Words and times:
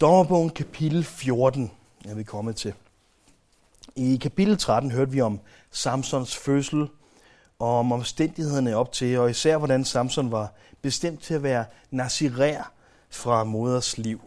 Dommerbogen 0.00 0.50
kapitel 0.50 1.04
14 1.04 1.70
er 2.04 2.14
vi 2.14 2.22
kommet 2.22 2.56
til. 2.56 2.74
I 3.96 4.16
kapitel 4.16 4.58
13 4.58 4.90
hørte 4.90 5.10
vi 5.10 5.20
om 5.20 5.40
Samsons 5.70 6.36
fødsel, 6.36 6.88
og 7.58 7.78
om 7.78 7.92
omstændighederne 7.92 8.76
op 8.76 8.92
til, 8.92 9.18
og 9.18 9.30
især 9.30 9.58
hvordan 9.58 9.84
Samson 9.84 10.30
var 10.30 10.52
bestemt 10.82 11.22
til 11.22 11.34
at 11.34 11.42
være 11.42 11.64
nazirær 11.90 12.72
fra 13.10 13.44
moders 13.44 13.98
liv. 13.98 14.20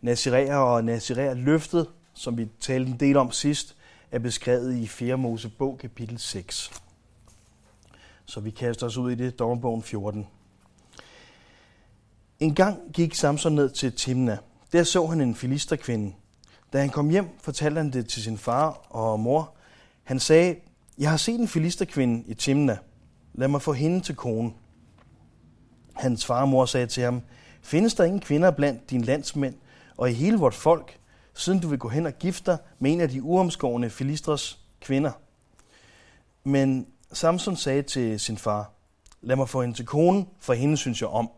Nazirær 0.00 0.56
og 0.56 0.84
nazirær 0.84 1.34
løftet, 1.34 1.88
som 2.14 2.38
vi 2.38 2.48
talte 2.60 2.90
en 2.90 3.00
del 3.00 3.16
om 3.16 3.30
sidst, 3.30 3.76
er 4.10 4.18
beskrevet 4.18 4.76
i 4.76 4.86
4. 4.86 5.16
Mosebog 5.16 5.78
kapitel 5.78 6.18
6. 6.18 6.70
Så 8.24 8.40
vi 8.40 8.50
kaster 8.50 8.86
os 8.86 8.96
ud 8.96 9.10
i 9.10 9.14
det, 9.14 9.38
dommerbogen 9.38 9.82
14. 9.82 10.26
En 12.40 12.54
gang 12.54 12.78
gik 12.92 13.14
Samson 13.14 13.54
ned 13.54 13.70
til 13.70 13.92
Timna. 13.92 14.38
Der 14.72 14.82
så 14.82 15.06
han 15.06 15.20
en 15.20 15.34
filisterkvinde. 15.34 16.12
Da 16.72 16.80
han 16.80 16.90
kom 16.90 17.08
hjem, 17.08 17.28
fortalte 17.40 17.78
han 17.78 17.92
det 17.92 18.08
til 18.08 18.22
sin 18.22 18.38
far 18.38 18.68
og 18.90 19.20
mor. 19.20 19.54
Han 20.04 20.20
sagde, 20.20 20.56
jeg 20.98 21.10
har 21.10 21.16
set 21.16 21.40
en 21.40 21.48
filisterkvinde 21.48 22.24
i 22.26 22.34
Timna. 22.34 22.78
Lad 23.34 23.48
mig 23.48 23.62
få 23.62 23.72
hende 23.72 24.00
til 24.00 24.16
kone. 24.16 24.52
Hans 25.94 26.26
far 26.26 26.40
og 26.40 26.48
mor 26.48 26.66
sagde 26.66 26.86
til 26.86 27.02
ham, 27.02 27.22
findes 27.62 27.94
der 27.94 28.04
ingen 28.04 28.20
kvinder 28.20 28.50
blandt 28.50 28.90
dine 28.90 29.04
landsmænd 29.04 29.54
og 29.96 30.10
i 30.10 30.12
hele 30.12 30.38
vort 30.38 30.54
folk, 30.54 30.98
siden 31.34 31.60
du 31.60 31.68
vil 31.68 31.78
gå 31.78 31.88
hen 31.88 32.06
og 32.06 32.12
gifte 32.18 32.50
dig 32.50 32.58
med 32.78 32.92
en 32.92 33.00
af 33.00 33.08
de 33.08 33.22
uomskårende 33.22 33.90
filistres 33.90 34.58
kvinder? 34.80 35.12
Men 36.44 36.86
Samson 37.12 37.56
sagde 37.56 37.82
til 37.82 38.20
sin 38.20 38.38
far, 38.38 38.72
lad 39.22 39.36
mig 39.36 39.48
få 39.48 39.60
hende 39.60 39.76
til 39.76 39.86
kone, 39.86 40.26
for 40.40 40.52
hende 40.52 40.76
synes 40.76 41.00
jeg 41.00 41.08
om. 41.08 41.30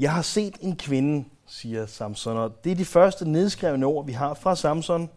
Jeg 0.00 0.12
har 0.12 0.22
set 0.22 0.56
en 0.60 0.76
kvinde, 0.76 1.24
siger 1.46 1.86
Samson, 1.86 2.36
og 2.36 2.64
det 2.64 2.72
er 2.72 2.76
de 2.76 2.84
første 2.84 3.28
nedskrevne 3.28 3.86
ord, 3.86 4.06
vi 4.06 4.12
har 4.12 4.34
fra 4.34 4.56
Samson, 4.56 5.10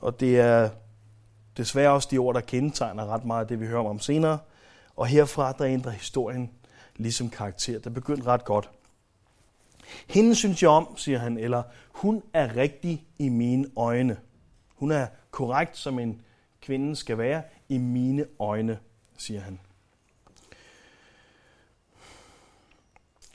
og 0.00 0.20
det 0.20 0.40
er 0.40 0.70
desværre 1.56 1.90
også 1.90 2.08
de 2.10 2.18
ord, 2.18 2.34
der 2.34 2.40
kendetegner 2.40 3.06
ret 3.06 3.24
meget 3.24 3.40
af 3.40 3.48
det, 3.48 3.60
vi 3.60 3.66
hører 3.66 3.88
om 3.88 3.98
senere. 3.98 4.38
Og 4.96 5.06
herfra, 5.06 5.52
der 5.52 5.66
ændrer 5.66 5.92
historien 5.92 6.50
ligesom 6.96 7.30
karakter. 7.30 7.78
Det 7.78 7.94
begyndte 7.94 8.26
ret 8.26 8.44
godt. 8.44 8.70
Hende 10.08 10.34
synes 10.34 10.62
jeg 10.62 10.70
om, 10.70 10.96
siger 10.96 11.18
han, 11.18 11.38
eller 11.38 11.62
hun 11.92 12.22
er 12.32 12.56
rigtig 12.56 13.04
i 13.18 13.28
mine 13.28 13.66
øjne. 13.76 14.16
Hun 14.74 14.90
er 14.90 15.06
korrekt, 15.30 15.76
som 15.76 15.98
en 15.98 16.20
kvinde 16.60 16.96
skal 16.96 17.18
være, 17.18 17.42
i 17.68 17.78
mine 17.78 18.26
øjne, 18.38 18.78
siger 19.18 19.40
han. 19.40 19.60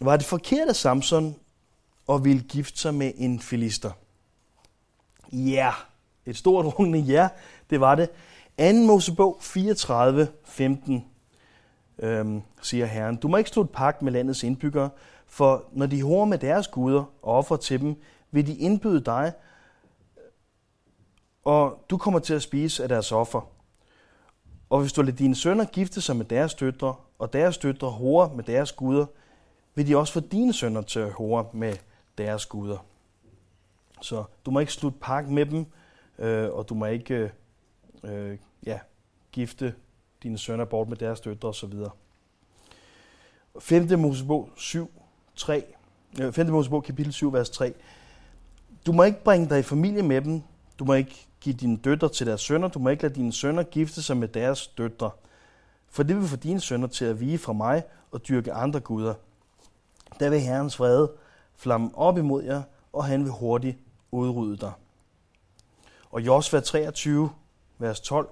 Var 0.02 0.18
det 0.18 0.26
forkert 0.26 0.68
af 0.70 0.76
Samson 0.76 1.36
at 2.10 2.24
ville 2.24 2.42
gifte 2.42 2.80
sig 2.80 2.94
med 2.94 3.12
en 3.16 3.40
filister? 3.40 3.92
Ja, 5.32 5.38
yeah. 5.38 5.74
et 6.26 6.38
stort 6.38 6.66
rungende 6.66 7.00
ja, 7.00 7.30
det 7.70 7.80
var 7.80 7.96
det. 7.96 8.10
2. 8.60 8.88
Mosebog 8.88 9.38
34, 9.42 10.28
15 10.44 11.06
øhm, 12.00 12.42
siger 12.62 12.86
Herren, 12.86 13.16
du 13.16 13.28
må 13.28 13.38
ikke 13.38 13.50
slutte 13.50 13.74
pagt 13.74 14.02
med 14.02 14.12
landets 14.12 14.44
indbyggere, 14.44 14.90
for 15.28 15.66
når 15.72 15.86
de 15.86 16.04
horer 16.04 16.26
med 16.26 16.38
deres 16.38 16.68
guder 16.68 17.04
og 17.22 17.38
offer 17.38 17.56
til 17.56 17.82
dem, 17.82 17.96
vil 18.32 18.48
de 18.48 18.56
indbyde 18.56 19.02
dig, 19.02 19.34
og 21.44 21.86
du 21.90 21.98
kommer 21.98 22.20
til 22.20 22.34
at 22.34 22.42
spise 22.42 22.84
af 22.84 22.90
deres 22.90 23.12
offer. 23.12 23.50
Og 24.70 24.80
hvis 24.80 24.94
du 24.94 25.02
lader 25.02 25.18
dine 25.18 25.36
sønner 25.36 25.66
gifte 25.66 26.02
sig 26.02 26.16
med 26.16 26.26
deres 26.26 26.54
døtre, 26.54 26.96
og 27.20 27.34
deres 27.34 27.58
døtre 27.58 27.90
horer 27.90 28.34
med 28.34 28.44
deres 28.44 28.72
guder, 28.72 29.06
vil 29.76 29.88
de 29.88 29.98
også 29.98 30.14
få 30.14 30.20
dine 30.20 30.54
sønner 30.54 30.82
til 30.82 31.00
at 31.00 31.12
hore 31.12 31.46
med 31.54 31.74
deres 32.18 32.46
guder. 32.46 32.78
Så 34.02 34.24
du 34.46 34.52
må 34.52 34.60
ikke 34.60 34.74
slutte 34.74 34.98
pagt 35.02 35.30
med 35.30 35.46
dem, 35.46 35.66
øh, 36.20 36.50
og 36.50 36.70
du 36.70 36.74
må 36.74 36.86
ikke 36.86 37.32
øh, 38.04 38.38
ja, 38.66 38.80
gifte 39.32 39.76
dine 40.24 40.38
sønner 40.38 40.66
bort 40.66 40.90
med 40.90 40.98
deres 40.98 41.20
døtre 41.20 41.50
osv. 41.50 41.74
5. 43.60 44.00
Mosebog 44.00 44.50
7, 44.56 44.92
3. 45.36 45.64
5. 46.32 46.48
Mosebog 46.48 46.84
kapitel 46.84 47.14
7, 47.14 47.34
vers 47.34 47.50
3. 47.50 47.74
Du 48.86 48.92
må 48.92 49.04
ikke 49.04 49.24
bringe 49.24 49.50
dig 49.50 49.60
i 49.60 49.64
familie 49.64 50.04
med 50.04 50.22
dem. 50.22 50.42
Du 50.80 50.86
må 50.86 50.94
ikke 50.94 51.28
give 51.42 51.56
dine 51.56 51.78
døtre 51.78 52.10
til 52.10 52.28
deres 52.28 52.42
sønner. 52.42 52.68
Du 52.68 52.80
må 52.80 52.90
ikke 52.90 53.04
lade 53.04 53.16
dine 53.16 53.34
sønner 53.34 53.64
gifte 53.64 54.04
sig 54.04 54.18
med 54.18 54.28
deres 54.28 54.68
døtre. 54.68 55.12
For 55.90 56.04
det 56.04 56.16
vil 56.16 56.28
få 56.28 56.36
dine 56.36 56.60
sønner 56.60 56.88
til 56.88 57.06
at 57.06 57.20
vige 57.20 57.38
fra 57.38 57.54
mig 57.54 57.84
og 58.12 58.28
dyrke 58.28 58.54
andre 58.54 58.80
guder. 58.80 59.14
Der 60.20 60.30
vil 60.30 60.40
Herrens 60.40 60.80
vrede 60.80 61.12
flamme 61.56 61.90
op 61.94 62.18
imod 62.18 62.44
jer, 62.44 62.62
og 62.94 63.06
han 63.06 63.24
vil 63.24 63.32
hurtigt 63.32 63.78
udrydde 64.12 64.58
dig. 64.58 64.72
Og 66.12 66.22
Josva 66.22 66.60
23, 66.60 67.30
vers 67.78 68.00
12. 68.00 68.30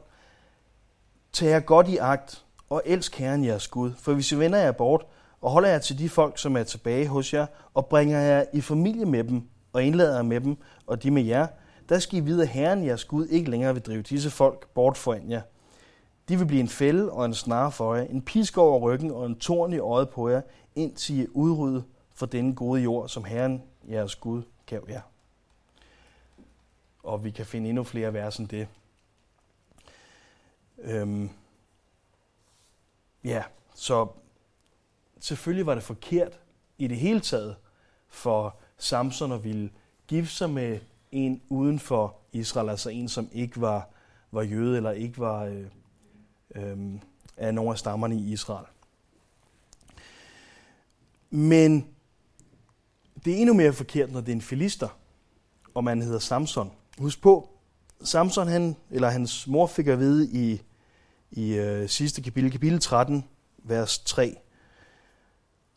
Tag 1.34 1.50
jer 1.50 1.60
godt 1.60 1.88
i 1.88 1.98
agt, 1.98 2.46
og 2.70 2.82
elsk 2.86 3.16
Herren 3.16 3.46
jeres 3.46 3.68
Gud, 3.68 3.92
for 3.98 4.14
hvis 4.14 4.32
I 4.32 4.40
vender 4.40 4.60
jer 4.60 4.72
bort, 4.72 5.06
og 5.42 5.52
holder 5.52 5.70
jer 5.70 5.80
til 5.80 6.00
de 6.00 6.10
folk, 6.10 6.38
som 6.38 6.58
er 6.58 6.64
tilbage 6.64 7.08
hos 7.08 7.34
jer, 7.34 7.46
og 7.74 7.86
bringer 7.86 8.20
jer 8.20 8.46
i 8.54 8.62
familie 8.62 9.06
med 9.06 9.24
dem, 9.24 9.48
og 9.74 9.84
indlader 9.84 10.22
med 10.22 10.42
dem, 10.42 10.58
og 10.88 11.04
de 11.04 11.12
med 11.12 11.24
jer, 11.24 11.48
der 11.90 12.00
skal 12.00 12.18
I 12.18 12.22
vide, 12.22 12.42
at 12.42 12.48
Herren 12.48 12.86
jeres 12.86 13.06
Gud 13.06 13.28
ikke 13.28 13.52
længere 13.52 13.74
vil 13.74 13.84
drive 13.84 14.02
disse 14.02 14.30
folk 14.30 14.68
bort 14.74 14.98
foran 14.98 15.32
jer. 15.32 15.42
De 16.30 16.38
vil 16.38 16.46
blive 16.46 16.62
en 16.62 16.70
fælde 16.70 17.12
og 17.12 17.26
en 17.26 17.34
snare 17.34 17.72
for 17.72 17.96
jer, 17.96 18.04
en 18.04 18.22
pisk 18.22 18.58
over 18.58 18.80
ryggen 18.80 19.12
og 19.12 19.26
en 19.26 19.36
torn 19.36 19.74
i 19.74 19.80
øjet 19.80 20.10
på 20.10 20.30
jer, 20.30 20.42
indtil 20.76 21.20
I 21.20 21.28
udrydde 21.32 21.34
udryddet 21.34 21.84
for 22.16 22.26
denne 22.26 22.56
gode 22.56 22.82
jord, 22.82 23.10
som 23.10 23.24
Herren 23.24 23.64
jeres 23.90 24.16
Gud 24.16 24.44
gav 24.66 24.86
jer. 24.90 25.02
Og 27.04 27.24
vi 27.24 27.32
kan 27.32 27.46
finde 27.46 27.70
endnu 27.70 27.84
flere 27.84 28.14
vers 28.14 28.38
end 28.38 28.48
det. 28.48 28.68
Øhm, 30.78 31.30
ja, 33.24 33.44
så 33.76 34.08
selvfølgelig 35.20 35.66
var 35.66 35.76
det 35.76 35.84
forkert 35.84 36.40
i 36.78 36.88
det 36.88 36.98
hele 36.98 37.20
taget 37.20 37.56
for 38.10 38.58
Samson 38.78 39.32
at 39.32 39.44
ville 39.44 39.70
gifte 40.08 40.36
sig 40.36 40.50
med 40.50 40.80
en 41.12 41.42
uden 41.50 41.80
for 41.80 42.16
Israel, 42.32 42.70
altså 42.70 42.90
en, 42.90 43.10
som 43.10 43.30
ikke 43.32 43.62
var, 43.62 43.90
var 44.32 44.42
jøde 44.42 44.78
eller 44.78 44.92
ikke 44.92 45.20
var 45.20 45.44
øh, 45.44 45.66
øh, 46.56 47.00
af 47.38 47.54
nogle 47.54 47.72
af 47.72 47.78
stammerne 47.78 48.16
i 48.16 48.32
Israel. 48.32 48.66
Men 51.36 51.88
det 53.26 53.34
er 53.34 53.38
endnu 53.38 53.54
mere 53.54 53.74
forkert, 53.74 54.12
når 54.12 54.20
det 54.22 54.30
er 54.30 54.36
en 54.36 54.42
filister, 54.42 54.88
og 55.74 55.84
man 55.84 56.02
hedder 56.02 56.20
Samson. 56.20 56.72
Husk 56.98 57.22
på, 57.22 57.50
Samson, 58.04 58.48
han, 58.48 58.76
eller 58.92 59.10
hans 59.10 59.48
mor 59.48 59.68
fik 59.68 59.88
at 59.88 60.00
vide 60.00 60.30
i, 60.32 60.62
i 61.32 61.54
øh, 61.54 61.90
sidste 61.90 62.22
kapitel, 62.22 62.52
kapitel 62.52 62.80
13, 62.80 63.26
vers 63.58 64.00
3, 64.00 64.38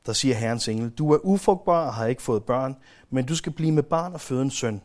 der 0.06 0.12
siger 0.12 0.34
Herrens 0.34 0.68
engel, 0.68 0.90
du 0.90 1.12
er 1.12 1.18
ufrugtbar 1.22 1.86
og 1.86 1.94
har 1.94 2.06
ikke 2.06 2.22
fået 2.22 2.44
børn, 2.44 2.76
men 3.10 3.26
du 3.26 3.36
skal 3.36 3.52
blive 3.52 3.72
med 3.72 3.82
barn 3.82 4.14
og 4.14 4.20
føde 4.20 4.42
en 4.42 4.50
søn. 4.50 4.82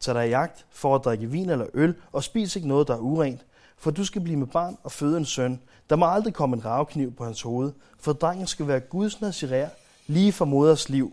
Tag 0.00 0.14
dig 0.14 0.26
i 0.26 0.30
jagt 0.30 0.66
for 0.70 0.94
at 0.94 1.04
drikke 1.04 1.30
vin 1.30 1.50
eller 1.50 1.66
øl, 1.74 1.94
og 2.12 2.24
spis 2.24 2.56
ikke 2.56 2.68
noget, 2.68 2.88
der 2.88 2.94
er 2.94 3.00
urent, 3.00 3.46
for 3.76 3.90
du 3.90 4.04
skal 4.04 4.22
blive 4.22 4.36
med 4.36 4.46
barn 4.46 4.76
og 4.82 4.92
føde 4.92 5.16
en 5.18 5.24
søn. 5.24 5.60
Der 5.90 5.96
må 5.96 6.06
aldrig 6.06 6.34
komme 6.34 6.56
en 6.56 6.64
ravkniv 6.64 7.12
på 7.12 7.24
hans 7.24 7.42
hoved, 7.42 7.72
for 7.98 8.12
drengen 8.12 8.46
skal 8.46 8.68
være 8.68 8.80
Guds 8.80 9.20
nazirer, 9.20 9.68
lige 10.10 10.32
fra 10.32 10.44
moders 10.44 10.88
liv. 10.88 11.12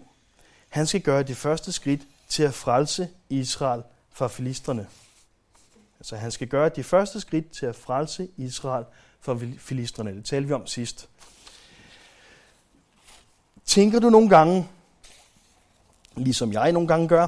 Han 0.69 0.87
skal 0.87 1.01
gøre 1.01 1.23
det 1.23 1.37
første 1.37 1.71
skridt 1.71 2.01
til 2.27 2.43
at 2.43 2.53
frelse 2.53 3.09
Israel 3.29 3.83
fra 4.11 4.27
filisterne. 4.27 4.87
Altså 5.99 6.15
han 6.15 6.31
skal 6.31 6.47
gøre 6.47 6.69
det 6.69 6.85
første 6.85 7.21
skridt 7.21 7.51
til 7.51 7.65
at 7.65 7.75
frelse 7.75 8.27
Israel 8.37 8.85
fra 9.21 9.37
filisterne. 9.57 10.15
Det 10.15 10.25
talte 10.25 10.47
vi 10.47 10.53
om 10.53 10.67
sidst. 10.67 11.09
Tænker 13.65 13.99
du 13.99 14.09
nogle 14.09 14.29
gange, 14.29 14.67
ligesom 16.15 16.53
jeg 16.53 16.71
nogle 16.71 16.87
gange 16.87 17.07
gør, 17.07 17.27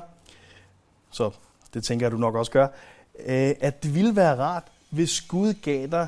så 1.11 1.31
det 1.73 1.83
tænker 1.83 2.05
jeg, 2.05 2.11
du 2.11 2.17
nok 2.17 2.35
også 2.35 2.51
gør, 2.51 2.67
øh, 3.19 3.55
at 3.59 3.83
det 3.83 3.95
ville 3.95 4.15
være 4.15 4.37
rart, 4.37 4.63
hvis 4.89 5.21
Gud 5.21 5.53
gav 5.53 5.87
dig 5.87 6.07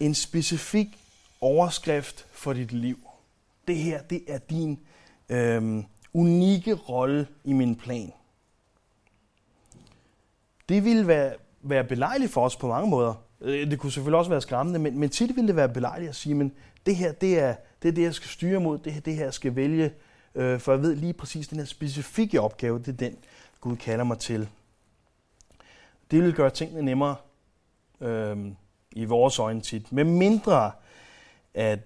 en 0.00 0.14
specifik 0.14 0.88
overskrift 1.40 2.26
for 2.32 2.52
dit 2.52 2.72
liv. 2.72 2.98
Det 3.68 3.76
her, 3.76 4.02
det 4.02 4.24
er 4.28 4.38
din 4.38 4.78
øh, 5.30 5.84
unikke 6.12 6.74
rolle 6.74 7.26
i 7.44 7.52
min 7.52 7.76
plan. 7.76 8.12
Det 10.68 10.84
ville 10.84 11.06
være, 11.06 11.34
være 11.62 11.84
belejligt 11.84 12.32
for 12.32 12.44
os 12.44 12.56
på 12.56 12.68
mange 12.68 12.90
måder. 12.90 13.14
Øh, 13.40 13.70
det 13.70 13.78
kunne 13.78 13.92
selvfølgelig 13.92 14.18
også 14.18 14.30
være 14.30 14.40
skræmmende, 14.40 14.78
men, 14.78 14.98
men 14.98 15.10
tit 15.10 15.36
ville 15.36 15.48
det 15.48 15.56
være 15.56 15.68
belejligt 15.68 16.08
at 16.08 16.16
sige, 16.16 16.34
men 16.34 16.52
det 16.86 16.96
her, 16.96 17.12
det 17.12 17.38
er 17.38 17.54
det, 17.82 17.88
er 17.88 17.92
det 17.92 18.02
jeg 18.02 18.14
skal 18.14 18.28
styre 18.28 18.60
mod, 18.60 18.78
det 18.78 18.92
her, 18.92 19.00
det 19.00 19.14
her 19.14 19.24
jeg 19.24 19.34
skal 19.34 19.56
vælge, 19.56 19.92
øh, 20.34 20.60
for 20.60 20.72
jeg 20.72 20.82
ved 20.82 20.96
lige 20.96 21.12
præcis, 21.12 21.48
den 21.48 21.58
her 21.58 21.64
specifikke 21.64 22.40
opgave, 22.40 22.78
det 22.78 22.88
er 22.88 22.92
den, 22.92 23.16
Gud 23.60 23.76
kalder 23.76 24.04
mig 24.04 24.18
til. 24.18 24.48
Det 26.10 26.22
vil 26.22 26.34
gøre 26.34 26.50
tingene 26.50 26.82
nemmere 26.82 27.16
øh, 28.00 28.36
i 28.92 29.04
vores 29.04 29.38
øjne 29.38 29.60
tit, 29.60 29.92
med 29.92 30.04
mindre 30.04 30.72
at 31.54 31.78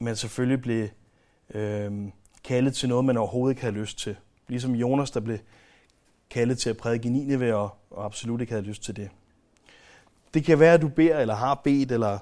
man 0.00 0.16
selvfølgelig 0.16 0.62
bliver 0.62 0.88
øh, 1.54 2.08
kaldet 2.44 2.74
til 2.74 2.88
noget, 2.88 3.04
man 3.04 3.16
overhovedet 3.16 3.52
ikke 3.52 3.62
havde 3.62 3.74
lyst 3.74 3.98
til. 3.98 4.16
Ligesom 4.48 4.74
Jonas, 4.74 5.10
der 5.10 5.20
blev 5.20 5.38
kaldet 6.30 6.58
til 6.58 6.70
at 6.70 6.76
prædike 6.76 7.08
i 7.08 7.10
Nineve, 7.10 7.56
og, 7.56 7.70
og 7.90 8.04
absolut 8.04 8.40
ikke 8.40 8.52
havde 8.52 8.64
lyst 8.64 8.82
til 8.82 8.96
det. 8.96 9.10
Det 10.34 10.44
kan 10.44 10.58
være, 10.58 10.74
at 10.74 10.82
du 10.82 10.88
beder, 10.88 11.18
eller 11.18 11.34
har 11.34 11.54
bedt, 11.54 11.92
eller 11.92 12.18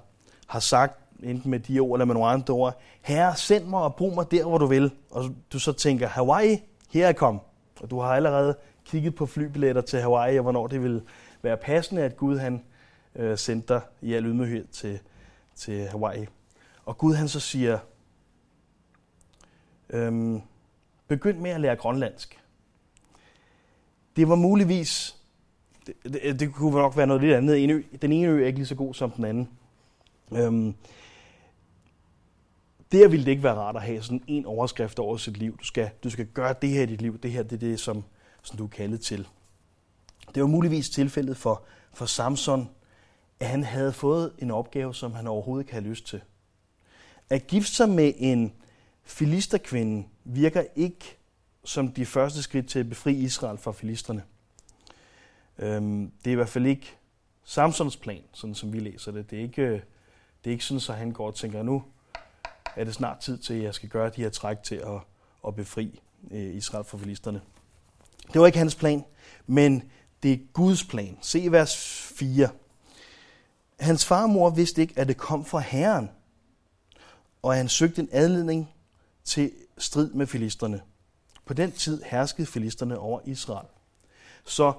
har 0.47 0.61
sagt, 0.61 0.99
enten 1.23 1.51
med 1.51 1.61
de 1.61 1.81
ord 1.81 1.97
eller 1.97 2.05
med 2.05 2.15
nogle 2.15 2.29
andre 2.29 2.55
ord, 2.55 2.81
Herre, 3.03 3.37
send 3.37 3.65
mig 3.65 3.81
og 3.81 3.95
brug 3.95 4.15
mig 4.15 4.31
der, 4.31 4.45
hvor 4.45 4.59
du 4.59 4.67
vil. 4.67 4.91
Og 5.11 5.25
du 5.53 5.59
så 5.59 5.73
tænker, 5.73 6.09
Hawaii, 6.09 6.63
her 6.91 7.09
er 7.09 7.13
kom. 7.13 7.41
Og 7.81 7.91
du 7.91 8.01
har 8.01 8.09
allerede 8.09 8.57
kigget 8.85 9.15
på 9.15 9.27
flybilletter 9.27 9.83
til 9.83 10.01
Hawaii, 10.01 10.37
og 10.37 10.43
hvornår 10.43 10.67
det 10.67 10.83
vil 10.83 11.03
være 11.43 11.57
passende, 11.57 12.03
at 12.03 12.17
Gud 12.17 12.39
han 12.39 12.63
øh, 13.17 13.39
sendte 13.39 13.75
dig 13.75 13.81
i 14.01 14.15
al 14.15 14.27
ydmyghed 14.27 14.67
til, 14.67 14.99
til 15.57 15.89
Hawaii. 15.89 16.27
Og 16.85 16.99
Gud 16.99 17.15
han 17.15 17.29
så 17.29 17.41
siger, 17.41 17.79
øhm, 19.93 20.43
begynd 21.09 21.39
med 21.39 21.51
at 21.51 21.61
lære 21.61 21.77
grønlandsk. 21.77 22.41
Det 24.17 24.29
var 24.29 24.35
muligvis, 24.35 25.17
det, 25.87 25.95
det, 26.05 26.41
det 26.41 26.53
kunne 26.53 26.71
nok 26.71 26.97
være 26.97 27.07
noget 27.07 27.23
lidt 27.23 27.35
andet. 27.35 27.65
En 27.65 27.71
ø, 27.71 27.83
den 28.03 28.13
ene 28.13 28.29
ø 28.29 28.43
er 28.43 28.47
ikke 28.47 28.59
lige 28.59 28.67
så 28.67 28.75
god 28.75 28.95
som 28.95 29.11
den 29.11 29.25
anden. 29.25 29.49
Øhm, 30.33 30.75
der 32.93 33.09
ville 33.09 33.25
det 33.25 33.31
ikke 33.31 33.43
være 33.43 33.55
rart 33.55 33.77
at 33.77 33.83
have 33.83 34.03
sådan 34.03 34.23
en 34.27 34.47
overskrift 34.47 34.99
over 34.99 35.17
sit 35.17 35.37
liv. 35.37 35.59
Du 35.59 35.65
skal, 35.65 35.91
du 36.05 36.11
skal 36.11 36.27
gøre 36.27 36.55
det 36.63 36.71
her 36.71 36.83
i 36.83 36.87
dit 36.87 37.03
liv. 37.03 37.19
Det 37.19 37.33
her 37.33 37.43
det 37.43 37.53
er 37.53 37.59
det, 37.59 37.81
som, 37.81 38.05
som 38.43 38.57
du 38.57 38.65
er 38.65 38.69
kaldet 38.69 39.01
til. 39.01 39.29
Det 40.35 40.43
var 40.43 40.49
muligvis 40.49 40.91
tilfældet 40.91 41.37
for, 41.37 41.63
for 41.93 42.07
Samson, 42.07 42.69
at 43.41 43.49
han 43.49 43.65
havde 43.65 43.93
fået 43.93 44.33
en 44.39 44.51
opgave, 44.51 44.95
som 44.95 45.13
han 45.13 45.27
overhovedet 45.27 45.65
ikke 45.65 45.73
havde 45.73 45.85
lyst 45.85 46.07
til. 46.07 46.21
At 47.31 47.47
gifte 47.47 47.73
sig 47.73 47.89
med 47.89 48.13
en 48.17 48.53
filisterkvinden 49.11 50.09
virker 50.25 50.65
ikke 50.77 51.19
som 51.65 51.93
de 51.93 52.07
første 52.07 52.43
skridt 52.43 52.69
til 52.69 52.79
at 52.79 52.89
befri 52.89 53.15
Israel 53.15 53.59
fra 53.59 53.73
filisterne. 53.73 54.23
Øhm, 55.59 56.13
det 56.25 56.31
er 56.31 56.33
i 56.33 56.35
hvert 56.35 56.49
fald 56.49 56.67
ikke 56.67 56.97
Samsons 57.45 57.97
plan, 57.97 58.23
sådan 58.33 58.55
som 58.55 58.73
vi 58.73 58.81
læser 58.81 59.13
det. 59.13 59.31
Det 59.31 59.39
er 59.39 59.43
ikke, 59.43 59.73
det 60.45 60.51
er 60.51 60.51
ikke 60.51 60.65
sådan, 60.65 60.95
at 60.95 60.99
han 60.99 61.13
går 61.13 61.27
og 61.27 61.35
tænker, 61.35 61.63
nu 61.63 61.83
er 62.77 62.85
det 62.85 62.95
snart 62.95 63.19
tid 63.19 63.39
til, 63.39 63.55
at 63.55 63.63
jeg 63.63 63.75
skal 63.75 63.89
gøre 63.89 64.11
de 64.11 64.23
her 64.23 64.31
træk 64.31 64.63
til 64.63 64.75
at, 64.75 65.01
at 65.47 65.55
befri 65.55 66.01
øh, 66.31 66.55
Israel 66.55 66.85
fra 66.85 66.99
filisterne. 66.99 67.41
Det 68.33 68.41
var 68.41 68.47
ikke 68.47 68.59
hans 68.59 68.75
plan, 68.75 69.05
men 69.47 69.91
det 70.23 70.33
er 70.33 70.39
Guds 70.53 70.85
plan. 70.85 71.19
Se 71.21 71.53
vers 71.53 71.77
4. 72.17 72.49
Hans 73.81 74.07
far 74.07 74.23
og 74.23 74.31
mor 74.31 74.51
vidste 74.51 74.83
ikke, 74.83 74.95
at 74.97 75.09
det 75.09 75.17
kom 75.17 75.45
fra 75.45 75.59
Herren, 75.59 76.11
og 77.43 77.55
han 77.55 77.69
søgte 77.69 78.03
en 78.03 78.09
adledning 78.13 78.69
til 79.31 79.53
strid 79.79 80.11
med 80.11 80.27
filisterne. 80.27 80.81
På 81.47 81.55
den 81.55 81.73
tid 81.73 82.03
herskede 82.03 82.47
filisterne 82.47 82.99
over 82.99 83.21
Israel. 83.25 83.67
Så 84.45 84.73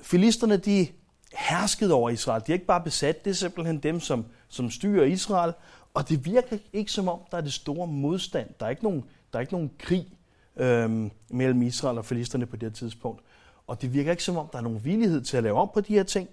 filisterne, 0.00 0.56
de 0.56 0.88
herskede 1.34 1.94
over 1.94 2.10
Israel. 2.10 2.42
De 2.46 2.52
er 2.52 2.54
ikke 2.54 2.66
bare 2.66 2.80
besat, 2.80 3.24
det 3.24 3.30
er 3.30 3.34
simpelthen 3.34 3.78
dem, 3.78 4.00
som, 4.00 4.24
som 4.48 4.70
styrer 4.70 5.04
Israel. 5.04 5.52
Og 5.94 6.08
det 6.08 6.24
virker 6.24 6.58
ikke 6.72 6.92
som 6.92 7.08
om, 7.08 7.20
der 7.30 7.36
er 7.36 7.40
det 7.40 7.52
store 7.52 7.86
modstand. 7.86 8.50
Der 8.60 8.66
er 8.66 8.70
ikke 8.70 8.84
nogen, 8.84 9.04
der 9.32 9.38
er 9.38 9.40
ikke 9.40 9.52
nogen 9.52 9.70
krig 9.78 10.08
øhm, 10.56 11.10
mellem 11.30 11.62
Israel 11.62 11.98
og 11.98 12.04
filisterne 12.04 12.46
på 12.46 12.56
det 12.56 12.68
her 12.68 12.74
tidspunkt. 12.74 13.22
Og 13.66 13.82
det 13.82 13.94
virker 13.94 14.10
ikke 14.10 14.24
som 14.24 14.36
om, 14.36 14.48
der 14.52 14.58
er 14.58 14.62
nogen 14.62 14.84
villighed 14.84 15.20
til 15.20 15.36
at 15.36 15.42
lave 15.42 15.58
om 15.58 15.70
på 15.74 15.80
de 15.80 15.94
her 15.94 16.02
ting. 16.02 16.28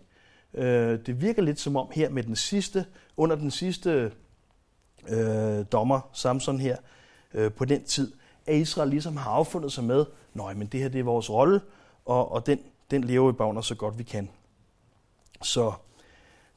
Øh, 0.54 1.00
det 1.06 1.22
virker 1.22 1.42
lidt 1.42 1.60
som 1.60 1.76
om 1.76 1.88
her 1.92 2.10
med 2.10 2.24
den 2.24 2.36
sidste, 2.36 2.86
under 3.18 3.36
den 3.36 3.52
sidste 3.52 4.12
øh, 5.08 5.66
dommer, 5.72 6.00
Samson 6.14 6.60
her, 6.60 6.78
øh, 7.34 7.52
på 7.52 7.66
den 7.66 7.84
tid, 7.84 8.14
at 8.46 8.56
Israel 8.56 8.90
ligesom 8.90 9.18
har 9.18 9.32
affundet 9.32 9.72
sig 9.72 9.84
med, 9.84 10.06
nej, 10.34 10.54
men 10.54 10.68
det 10.68 10.80
her 10.80 10.90
det 10.90 11.00
er 11.00 11.04
vores 11.04 11.30
rolle, 11.30 11.62
og, 12.06 12.32
og 12.32 12.46
den, 12.46 12.60
den 12.92 13.04
lever 13.04 13.32
vi 13.32 13.38
bagner 13.38 13.62
så 13.62 13.76
godt 13.76 13.98
vi 13.98 14.04
kan. 14.04 14.30
Så 15.42 15.74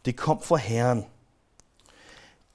det 0.04 0.16
kom 0.16 0.42
fra 0.42 0.56
Herren. 0.56 1.06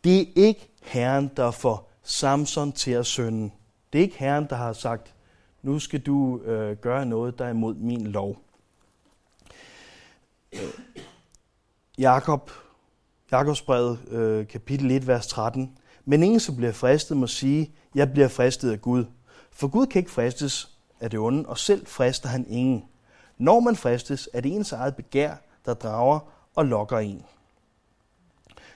Det 0.04 0.22
er 0.22 0.26
ikke 0.36 0.70
Herren, 0.82 1.32
der 1.38 1.52
får 1.52 1.92
Samson 2.04 2.72
til 2.72 2.92
at 2.92 3.06
synde. 3.06 3.52
Det 3.94 4.00
er 4.00 4.04
ikke 4.04 4.18
Herren, 4.18 4.48
der 4.50 4.56
har 4.56 4.74
sagt, 4.74 5.14
nu 5.62 5.80
skal 5.80 6.00
du 6.00 6.42
øh, 6.42 6.78
gøre 6.78 7.06
noget, 7.06 7.40
der 7.40 7.46
er 7.46 7.50
imod 7.50 7.76
min 7.76 8.08
lov. 8.08 8.38
Øh, 10.54 10.60
Jakob, 11.98 12.52
Jakobsbrevet, 13.32 14.00
øh, 14.10 14.48
kapitel 14.48 14.92
1, 14.92 15.08
vers 15.08 15.28
13. 15.28 15.78
Men 16.06 16.24
ingen, 16.24 16.40
som 16.40 16.56
bliver 16.56 16.72
fristet, 16.72 17.18
må 17.18 17.28
sige, 17.28 17.74
jeg 17.96 18.12
bliver 18.12 18.28
fristet 18.28 18.72
af 18.72 18.82
Gud. 18.82 19.06
For 19.52 19.68
Gud 19.68 19.86
kan 19.86 20.00
ikke 20.00 20.12
fristes 20.12 20.78
af 21.00 21.10
det 21.10 21.20
onde, 21.20 21.46
og 21.46 21.58
selv 21.58 21.88
frister 21.88 22.30
han 22.30 22.46
ingen. 22.50 22.86
Når 23.38 23.60
man 23.60 23.76
fristes, 23.76 24.30
er 24.34 24.42
det 24.42 24.56
ens 24.56 24.72
eget 24.72 24.96
begær, 24.96 25.36
der 25.66 25.74
drager 25.74 26.20
og 26.56 26.66
lokker 26.66 26.98
en. 26.98 27.26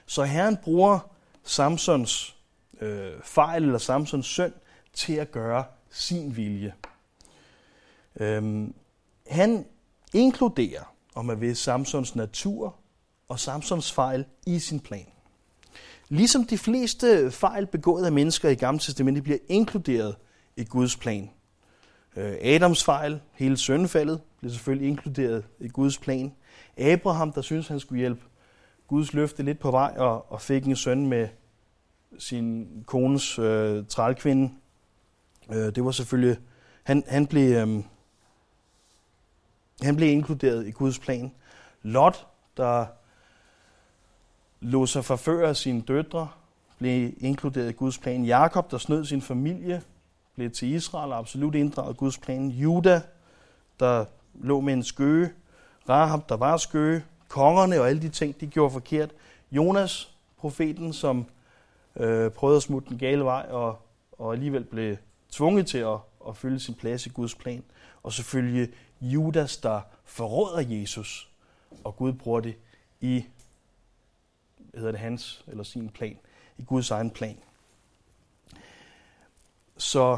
Så 0.06 0.24
Herren 0.24 0.57
bruger 0.57 1.00
Samsons 1.44 2.38
øh, 2.81 3.12
fejl 3.24 3.63
eller 3.63 3.77
Samsons 3.77 4.25
synd 4.25 4.53
til 4.94 5.13
at 5.13 5.31
gøre 5.31 5.63
sin 5.89 6.36
vilje. 6.36 6.74
Øhm, 8.19 8.74
han 9.27 9.65
inkluderer, 10.13 10.94
om 11.15 11.25
man 11.25 11.42
vil, 11.42 11.56
Samsons 11.56 12.15
natur 12.15 12.75
og 13.31 13.39
Samsons 13.39 13.91
fejl 13.91 14.25
i 14.45 14.59
sin 14.59 14.79
plan. 14.79 15.05
Ligesom 16.09 16.45
de 16.45 16.57
fleste 16.57 17.31
fejl 17.31 17.65
begået 17.65 18.05
af 18.05 18.11
mennesker 18.11 18.49
i 18.49 18.55
Gamle 18.55 18.79
Testamentet 18.79 19.23
bliver 19.23 19.39
inkluderet 19.47 20.15
i 20.55 20.63
Guds 20.63 20.95
plan. 20.95 21.29
Øh, 22.15 22.35
Adams 22.41 22.83
fejl, 22.83 23.21
hele 23.33 23.57
søndefaldet, 23.57 24.21
bliver 24.39 24.53
selvfølgelig 24.53 24.87
inkluderet 24.87 25.43
i 25.59 25.67
Guds 25.67 25.97
plan. 25.97 26.35
Abraham, 26.77 27.33
der 27.33 27.41
synes 27.41 27.67
han 27.67 27.79
skulle 27.79 27.99
hjælpe 27.99 28.21
Guds 28.87 29.13
løfte 29.13 29.43
lidt 29.43 29.59
på 29.59 29.71
vej 29.71 29.93
og, 29.97 30.31
og 30.31 30.41
fik 30.41 30.65
en 30.65 30.75
søn 30.75 31.07
med 31.07 31.27
sin 32.19 32.67
kones 32.87 33.39
øh, 33.39 33.85
trælkvinde. 33.85 34.53
Øh, 35.51 35.75
det 35.75 35.85
var 35.85 35.91
selvfølgelig, 35.91 36.37
han, 36.83 37.03
han, 37.07 37.27
blev, 37.27 37.55
øh, 37.55 37.83
han 39.81 39.95
blev 39.95 40.09
inkluderet 40.09 40.67
i 40.67 40.71
Guds 40.71 40.99
plan. 40.99 41.31
Lot, 41.81 42.27
der 42.57 42.85
lå 44.61 44.85
sig 44.85 45.05
forføre 45.05 45.49
af 45.49 45.55
sine 45.55 45.81
døtre, 45.81 46.27
blev 46.77 47.13
inkluderet 47.17 47.69
i 47.69 47.73
Guds 47.73 47.97
plan. 47.97 48.25
Jakob, 48.25 48.71
der 48.71 48.77
snød 48.77 49.05
sin 49.05 49.21
familie, 49.21 49.81
blev 50.35 50.51
til 50.51 50.67
Israel 50.67 51.11
og 51.11 51.17
absolut 51.17 51.55
inddraget 51.55 51.93
i 51.93 51.97
Guds 51.97 52.17
plan. 52.17 52.47
Juda, 52.47 53.01
der 53.79 54.05
lå 54.33 54.59
med 54.59 54.74
en 54.74 54.83
skøge. 54.83 55.31
Rahab, 55.89 56.29
der 56.29 56.38
var 56.38 56.57
skøge. 56.57 57.03
Kongerne 57.27 57.81
og 57.81 57.89
alle 57.89 58.01
de 58.01 58.09
ting, 58.09 58.41
de 58.41 58.47
gjorde 58.47 58.71
forkert. 58.71 59.09
Jonas, 59.51 60.12
profeten, 60.38 60.93
som 60.93 61.25
øh, 61.95 62.31
prøvede 62.31 62.57
at 62.57 62.63
smutte 62.63 62.89
den 62.89 62.97
gale 62.97 63.24
vej 63.24 63.45
og, 63.50 63.79
og 64.12 64.33
alligevel 64.33 64.63
blev 64.63 64.97
tvunget 65.31 65.67
til 65.67 65.77
at, 65.77 65.97
at 66.27 66.38
følge 66.38 66.59
sin 66.59 66.74
plads 66.74 67.05
i 67.05 67.09
Guds 67.09 67.36
plan. 67.36 67.63
Og 68.03 68.13
selvfølgelig 68.13 68.69
Judas, 69.01 69.57
der 69.57 69.81
forråder 70.05 70.65
Jesus, 70.67 71.29
og 71.83 71.95
Gud 71.95 72.13
bruger 72.13 72.39
det 72.39 72.55
i 73.01 73.25
hedder 74.75 74.91
det 74.91 74.99
hans 74.99 75.45
eller 75.47 75.63
sin 75.63 75.89
plan, 75.89 76.17
i 76.57 76.63
Guds 76.63 76.91
egen 76.91 77.09
plan. 77.09 77.37
Så 79.77 80.17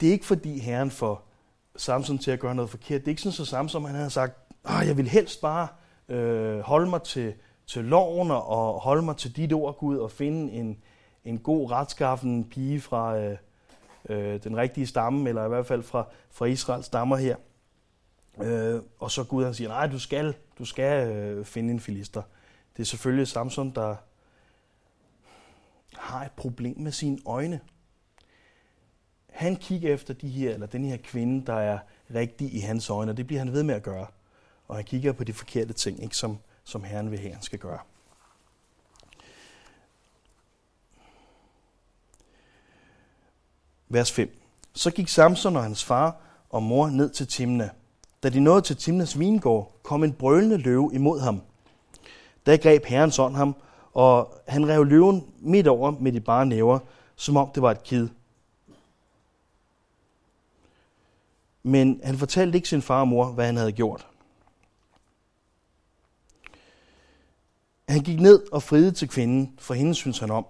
det 0.00 0.08
er 0.08 0.12
ikke 0.12 0.26
fordi 0.26 0.58
Herren 0.58 0.90
får 0.90 1.28
Samson 1.76 2.18
til 2.18 2.30
at 2.30 2.40
gøre 2.40 2.54
noget 2.54 2.70
forkert. 2.70 3.00
Det 3.00 3.06
er 3.06 3.12
ikke 3.12 3.22
sådan, 3.22 3.32
så 3.32 3.44
Samson 3.44 3.84
han 3.84 3.94
har 3.94 4.08
sagt, 4.08 4.32
at 4.64 4.86
jeg 4.86 4.96
vil 4.96 5.08
helst 5.08 5.40
bare 5.40 5.68
øh, 6.08 6.60
holde 6.60 6.90
mig 6.90 7.02
til, 7.02 7.34
til 7.66 7.84
loven 7.84 8.30
og 8.30 8.80
holde 8.80 9.02
mig 9.02 9.16
til 9.16 9.36
dit 9.36 9.52
ord, 9.52 9.78
Gud, 9.78 9.96
og 9.96 10.10
finde 10.10 10.52
en, 10.52 10.78
en 11.24 11.38
god 11.38 11.70
retskaffen 11.70 12.44
pige 12.44 12.80
fra 12.80 13.18
øh, 13.18 13.36
øh, 14.08 14.44
den 14.44 14.56
rigtige 14.56 14.86
stamme, 14.86 15.28
eller 15.28 15.44
i 15.44 15.48
hvert 15.48 15.66
fald 15.66 15.82
fra, 15.82 16.06
fra 16.30 16.46
Israels 16.46 16.86
stammer 16.86 17.16
her. 17.16 17.36
Øh, 18.42 18.80
og 18.98 19.10
så 19.10 19.24
Gud 19.24 19.44
han 19.44 19.54
siger, 19.54 19.68
nej, 19.68 19.86
du 19.86 19.98
skal, 19.98 20.34
du 20.58 20.64
skal 20.64 21.08
øh, 21.08 21.44
finde 21.44 21.70
en 21.70 21.80
filister. 21.80 22.22
Det 22.78 22.84
er 22.84 22.86
selvfølgelig 22.86 23.28
Samson, 23.28 23.70
der 23.70 23.96
har 25.96 26.24
et 26.24 26.32
problem 26.32 26.78
med 26.78 26.92
sine 26.92 27.18
øjne. 27.26 27.60
Han 29.30 29.56
kigger 29.56 29.94
efter 29.94 30.14
de 30.14 30.28
her, 30.28 30.54
eller 30.54 30.66
den 30.66 30.84
her 30.84 30.96
kvinde, 30.96 31.46
der 31.46 31.54
er 31.54 31.78
rigtig 32.14 32.54
i 32.54 32.58
hans 32.58 32.90
øjne, 32.90 33.12
og 33.12 33.16
det 33.16 33.26
bliver 33.26 33.38
han 33.38 33.52
ved 33.52 33.62
med 33.62 33.74
at 33.74 33.82
gøre. 33.82 34.06
Og 34.68 34.76
han 34.76 34.84
kigger 34.84 35.12
på 35.12 35.24
de 35.24 35.32
forkerte 35.32 35.72
ting, 35.72 36.02
ikke 36.02 36.16
som, 36.16 36.38
som 36.64 36.84
Herren 36.84 37.10
vil 37.10 37.18
have, 37.18 37.32
han 37.32 37.42
skal 37.42 37.58
gøre. 37.58 37.78
Vers 43.88 44.12
5. 44.12 44.40
Så 44.74 44.90
gik 44.90 45.08
Samson 45.08 45.56
og 45.56 45.62
hans 45.62 45.84
far 45.84 46.20
og 46.50 46.62
mor 46.62 46.88
ned 46.88 47.10
til 47.10 47.26
Timna. 47.26 47.70
Da 48.22 48.28
de 48.28 48.40
nåede 48.40 48.62
til 48.62 48.76
Timnas 48.76 49.18
vingård, 49.18 49.80
kom 49.82 50.04
en 50.04 50.12
brølende 50.12 50.56
løve 50.56 50.90
imod 50.94 51.20
ham. 51.20 51.42
Da 52.48 52.56
greb 52.56 52.84
herrens 52.84 53.18
ånd 53.18 53.36
ham, 53.36 53.56
og 53.94 54.34
han 54.46 54.68
rev 54.68 54.84
løven 54.84 55.32
midt 55.38 55.66
over 55.66 55.90
med 55.90 56.12
de 56.12 56.20
bare 56.20 56.46
næver, 56.46 56.78
som 57.16 57.36
om 57.36 57.50
det 57.54 57.62
var 57.62 57.70
et 57.70 57.82
kid. 57.82 58.08
Men 61.62 62.00
han 62.04 62.18
fortalte 62.18 62.58
ikke 62.58 62.68
sin 62.68 62.82
far 62.82 63.00
og 63.00 63.08
mor, 63.08 63.26
hvad 63.26 63.46
han 63.46 63.56
havde 63.56 63.72
gjort. 63.72 64.06
Han 67.88 68.00
gik 68.00 68.20
ned 68.20 68.52
og 68.52 68.62
friede 68.62 68.92
til 68.92 69.08
kvinden, 69.08 69.54
for 69.58 69.74
hende 69.74 69.94
synes 69.94 70.18
han 70.18 70.30
om. 70.30 70.46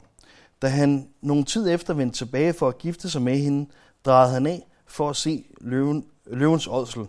Da 0.63 0.69
han 0.69 1.09
nogen 1.21 1.45
tid 1.45 1.71
efter 1.71 1.95
vendte 1.95 2.19
tilbage 2.19 2.53
for 2.53 2.69
at 2.69 2.79
gifte 2.79 3.11
sig 3.11 3.23
med 3.23 3.39
hende, 3.39 3.71
drejede 4.05 4.33
han 4.33 4.47
af 4.47 4.67
for 4.87 5.11
at 5.11 5.17
se 5.17 5.45
løven, 5.61 6.07
løvens 6.27 6.67
ådsel. 6.67 7.07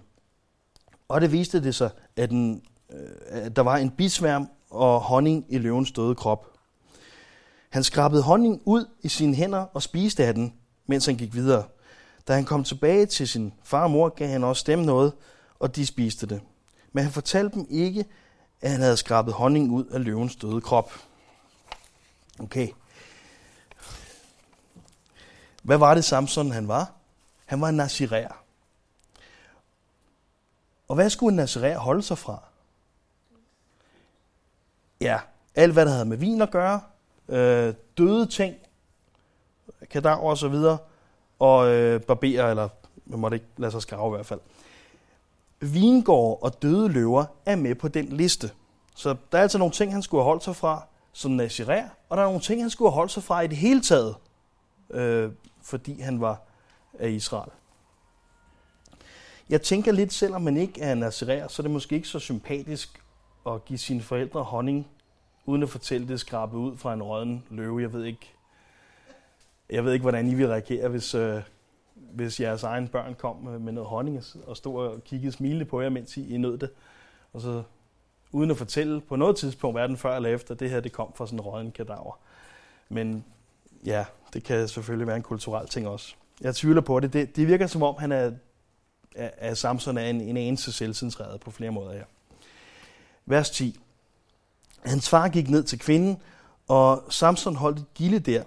Og 1.07 1.21
det 1.21 1.31
viste 1.31 1.63
det 1.63 1.75
sig, 1.75 1.89
at, 2.15 2.29
den, 2.29 2.63
øh, 2.89 3.09
at 3.29 3.55
der 3.55 3.61
var 3.61 3.77
en 3.77 3.89
bisværm 3.89 4.47
og 4.69 5.01
honning 5.01 5.45
i 5.49 5.57
løvens 5.57 5.91
døde 5.91 6.15
krop. 6.15 6.45
Han 7.69 7.83
skrabede 7.83 8.21
honning 8.21 8.61
ud 8.65 8.85
i 9.01 9.07
sine 9.09 9.35
hænder 9.35 9.59
og 9.59 9.81
spiste 9.81 10.25
af 10.25 10.33
den, 10.33 10.53
mens 10.87 11.05
han 11.05 11.15
gik 11.15 11.33
videre. 11.33 11.63
Da 12.27 12.33
han 12.33 12.45
kom 12.45 12.63
tilbage 12.63 13.05
til 13.05 13.27
sin 13.27 13.53
far 13.63 13.83
og 13.83 13.91
mor, 13.91 14.09
gav 14.09 14.27
han 14.27 14.43
også 14.43 14.63
dem 14.67 14.79
noget, 14.79 15.13
og 15.59 15.75
de 15.75 15.85
spiste 15.85 16.25
det. 16.25 16.41
Men 16.91 17.03
han 17.03 17.13
fortalte 17.13 17.55
dem 17.55 17.67
ikke, 17.69 18.05
at 18.61 18.71
han 18.71 18.81
havde 18.81 18.97
skrabet 18.97 19.33
honning 19.33 19.71
ud 19.71 19.85
af 19.85 20.03
løvens 20.03 20.35
døde 20.35 20.61
krop. 20.61 20.91
Okay. 22.39 22.67
Hvad 25.63 25.77
var 25.77 25.93
det 25.93 26.03
Samson 26.03 26.51
han 26.51 26.67
var? 26.67 26.91
Han 27.45 27.61
var 27.61 27.69
en 27.69 27.75
nazirer. 27.75 28.43
Og 30.87 30.95
hvad 30.95 31.09
skulle 31.09 31.31
en 31.31 31.35
nazirer 31.35 31.77
holde 31.77 32.01
sig 32.01 32.17
fra? 32.17 32.48
Ja, 35.01 35.19
alt 35.55 35.73
hvad 35.73 35.85
der 35.85 35.91
havde 35.91 36.05
med 36.05 36.17
vin 36.17 36.41
at 36.41 36.51
gøre, 36.51 36.81
øh, 37.29 37.73
døde 37.97 38.25
ting, 38.25 38.55
kadaver 39.89 40.29
og 40.29 40.37
så 40.37 40.47
videre, 40.47 40.77
og 41.39 41.67
øh, 41.67 42.01
barberer, 42.01 42.49
eller 42.49 42.69
man 43.05 43.19
måtte 43.19 43.35
ikke 43.35 43.47
lade 43.57 43.71
sig 43.71 43.81
skrave 43.81 44.07
i 44.07 44.15
hvert 44.15 44.25
fald. 44.25 44.39
Vingård 45.59 46.39
og 46.41 46.61
døde 46.61 46.89
løver 46.89 47.25
er 47.45 47.55
med 47.55 47.75
på 47.75 47.87
den 47.87 48.05
liste. 48.05 48.51
Så 48.95 49.15
der 49.31 49.37
er 49.37 49.41
altså 49.41 49.57
nogle 49.57 49.73
ting, 49.73 49.91
han 49.91 50.01
skulle 50.01 50.21
have 50.21 50.29
holdt 50.29 50.43
sig 50.43 50.55
fra 50.55 50.85
som 51.13 51.31
nazirer, 51.31 51.89
og 52.09 52.17
der 52.17 52.23
er 52.23 52.27
nogle 52.27 52.41
ting, 52.41 52.61
han 52.61 52.69
skulle 52.69 52.91
have 52.91 52.95
holdt 52.95 53.11
sig 53.11 53.23
fra 53.23 53.41
i 53.41 53.47
det 53.47 53.57
hele 53.57 53.81
taget, 53.81 54.15
øh, 54.89 55.31
fordi 55.61 56.01
han 56.01 56.21
var 56.21 56.41
af 56.99 57.09
Israel. 57.09 57.51
Jeg 59.49 59.61
tænker 59.61 59.91
lidt, 59.91 60.13
selvom 60.13 60.41
man 60.41 60.57
ikke 60.57 60.81
er 60.81 60.95
nazirer, 60.95 61.47
så 61.47 61.61
er 61.61 61.63
det 61.63 61.71
måske 61.71 61.95
ikke 61.95 62.07
så 62.07 62.19
sympatisk 62.19 63.03
at 63.47 63.65
give 63.65 63.79
sine 63.79 64.01
forældre 64.01 64.43
honning, 64.43 64.87
uden 65.45 65.63
at 65.63 65.69
fortælle 65.69 66.07
det 66.07 66.19
skrabet 66.19 66.57
ud 66.57 66.77
fra 66.77 66.93
en 66.93 67.03
rådden 67.03 67.43
løve. 67.49 67.81
Jeg 67.81 67.93
ved 67.93 68.03
ikke, 68.05 68.33
jeg 69.69 69.85
ved 69.85 69.93
ikke 69.93 70.03
hvordan 70.03 70.27
I 70.27 70.33
vil 70.33 70.47
reagere, 70.47 70.89
hvis, 70.89 71.15
øh, 71.15 71.41
hvis 71.95 72.39
jeres 72.39 72.63
egen 72.63 72.87
børn 72.87 73.15
kom 73.15 73.35
med 73.35 73.73
noget 73.73 73.89
honning 73.89 74.23
og 74.47 74.57
stod 74.57 74.87
og 74.87 75.03
kiggede 75.03 75.31
smilende 75.31 75.65
på 75.65 75.81
jer, 75.81 75.89
mens 75.89 76.17
I 76.17 76.37
nød 76.37 76.57
det. 76.57 76.69
Og 77.33 77.41
så 77.41 77.63
uden 78.31 78.51
at 78.51 78.57
fortælle 78.57 79.01
på 79.01 79.15
noget 79.15 79.35
tidspunkt, 79.35 79.77
hverken 79.77 79.97
før 79.97 80.15
eller 80.15 80.29
efter, 80.29 80.55
det 80.55 80.69
her 80.69 80.79
det 80.79 80.91
kom 80.91 81.13
fra 81.15 81.27
sådan 81.27 81.39
en 81.39 81.41
rådden 81.41 81.71
kadaver. 81.71 82.19
Men 82.89 83.25
ja, 83.85 84.05
det 84.33 84.43
kan 84.43 84.67
selvfølgelig 84.67 85.07
være 85.07 85.15
en 85.15 85.23
kulturel 85.23 85.67
ting 85.67 85.87
også. 85.87 86.15
Jeg 86.41 86.55
tvivler 86.55 86.81
på 86.81 86.99
det. 86.99 87.13
Det, 87.13 87.35
det 87.35 87.47
virker 87.47 87.67
som 87.67 87.83
om, 87.83 87.95
han 87.99 88.11
er, 88.11 88.31
er, 89.15 89.29
er 89.37 89.53
Samson 89.53 89.97
er 89.97 90.09
en, 90.09 90.21
en 90.21 90.37
eneste 90.37 90.71
selvcentreret 90.71 91.39
på 91.39 91.51
flere 91.51 91.71
måder 91.71 91.91
her. 91.91 92.03
Vers 93.29 93.49
10. 93.49 93.79
Hans 94.85 95.09
far 95.09 95.29
gik 95.29 95.49
ned 95.49 95.63
til 95.63 95.79
kvinden, 95.79 96.21
og 96.67 97.03
Samson 97.09 97.55
holdt 97.55 97.79
et 97.79 97.93
gilde 97.93 98.19
der, 98.19 98.43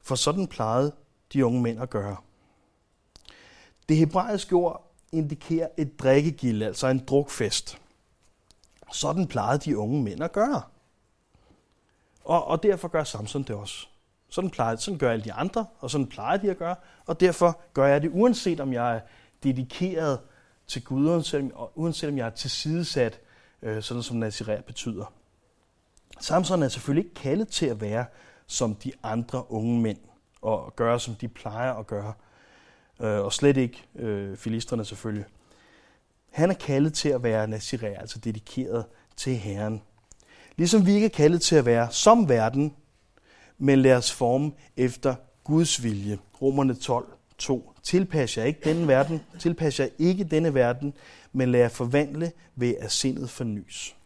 for 0.00 0.14
sådan 0.14 0.46
plejede 0.46 0.92
de 1.32 1.46
unge 1.46 1.62
mænd 1.62 1.82
at 1.82 1.90
gøre. 1.90 2.16
Det 3.88 3.96
hebraiske 3.96 4.54
ord 4.54 4.92
indikerer 5.12 5.68
et 5.76 5.98
drikkegilde, 5.98 6.66
altså 6.66 6.86
en 6.86 6.98
drukfest. 6.98 7.78
Sådan 8.92 9.26
plejede 9.26 9.58
de 9.58 9.78
unge 9.78 10.02
mænd 10.02 10.22
at 10.22 10.32
gøre. 10.32 10.62
Og, 12.24 12.44
og 12.46 12.62
derfor 12.62 12.88
gør 12.88 13.04
Samson 13.04 13.42
det 13.42 13.56
også. 13.56 13.86
Sådan, 14.28 14.50
plejer, 14.50 14.76
sådan 14.76 14.98
gør 14.98 15.12
alle 15.12 15.24
de 15.24 15.32
andre, 15.32 15.66
og 15.78 15.90
sådan 15.90 16.06
plejer 16.06 16.36
de 16.36 16.50
at 16.50 16.58
gøre, 16.58 16.76
og 17.06 17.20
derfor 17.20 17.60
gør 17.72 17.86
jeg 17.86 18.02
det, 18.02 18.10
uanset 18.12 18.60
om 18.60 18.72
jeg 18.72 18.96
er 18.96 19.00
dedikeret 19.42 20.20
til 20.66 20.84
Gud, 20.84 21.08
uanset, 21.08 21.52
uanset 21.74 22.08
om 22.08 22.18
jeg 22.18 22.26
er 22.26 22.30
tilsidesat, 22.30 23.20
øh, 23.62 23.82
sådan 23.82 24.02
som 24.02 24.16
nazirer 24.16 24.62
betyder. 24.62 25.12
Samson 26.20 26.62
er 26.62 26.68
selvfølgelig 26.68 27.04
ikke 27.04 27.20
kaldet 27.20 27.48
til 27.48 27.66
at 27.66 27.80
være 27.80 28.04
som 28.46 28.74
de 28.74 28.92
andre 29.02 29.52
unge 29.52 29.80
mænd, 29.80 29.98
og 30.42 30.76
gøre 30.76 31.00
som 31.00 31.14
de 31.14 31.28
plejer 31.28 31.72
at 31.72 31.86
gøre, 31.86 32.12
øh, 33.00 33.20
og 33.20 33.32
slet 33.32 33.56
ikke 33.56 33.84
øh, 33.96 34.36
filisterne 34.36 34.84
selvfølgelig. 34.84 35.24
Han 36.30 36.50
er 36.50 36.54
kaldet 36.54 36.94
til 36.94 37.08
at 37.08 37.22
være 37.22 37.48
nazirer, 37.48 38.00
altså 38.00 38.18
dedikeret 38.18 38.84
til 39.16 39.36
Herren. 39.36 39.82
Ligesom 40.56 40.86
vi 40.86 40.92
ikke 40.92 41.04
er 41.04 41.10
kaldet 41.10 41.42
til 41.42 41.56
at 41.56 41.64
være 41.64 41.90
som 41.90 42.28
verden, 42.28 42.74
men 43.58 43.78
lad 43.78 43.96
os 43.96 44.12
forme 44.12 44.52
efter 44.76 45.14
Guds 45.44 45.82
vilje. 45.82 46.18
Romerne 46.42 46.74
12, 46.74 47.06
2. 47.38 47.72
Tilpas 47.82 48.38
jer 48.38 48.44
ikke 48.44 48.60
denne 48.64 48.88
verden, 48.88 49.20
tilpas 49.38 49.80
jer 49.80 49.88
ikke 49.98 50.24
denne 50.24 50.54
verden, 50.54 50.94
men 51.32 51.52
lad 51.52 51.60
jer 51.60 51.68
forvandle 51.68 52.32
ved 52.56 52.74
at 52.80 52.92
sindet 52.92 53.30
fornyes. 53.30 53.96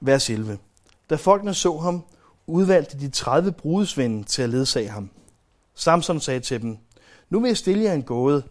Vers 0.00 0.30
11. 0.30 0.58
Da 1.10 1.16
folkene 1.16 1.54
så 1.54 1.78
ham, 1.78 2.04
udvalgte 2.46 3.00
de 3.00 3.08
30 3.08 3.52
brudesvende 3.52 4.24
til 4.24 4.42
at 4.42 4.50
ledsage 4.50 4.88
ham. 4.88 5.10
Samson 5.74 6.20
sagde 6.20 6.40
til 6.40 6.62
dem, 6.62 6.78
nu 7.30 7.40
vil 7.40 7.48
jeg 7.48 7.56
stille 7.56 7.84
jer 7.84 7.92
en 7.92 8.02
gåde. 8.02 8.42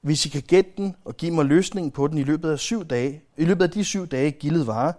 Hvis 0.00 0.26
I 0.26 0.28
kan 0.28 0.42
gætte 0.42 0.70
den 0.76 0.96
og 1.04 1.16
give 1.16 1.30
mig 1.30 1.44
løsningen 1.44 1.90
på 1.90 2.06
den 2.06 2.18
i 2.18 2.22
løbet 2.22 2.50
af 2.50 2.58
syv 2.58 2.84
dage, 2.84 3.22
i 3.36 3.44
løbet 3.44 3.64
af 3.64 3.70
de 3.70 3.84
syv 3.84 4.06
dage 4.06 4.30
gildet 4.30 4.66
varer, 4.66 4.92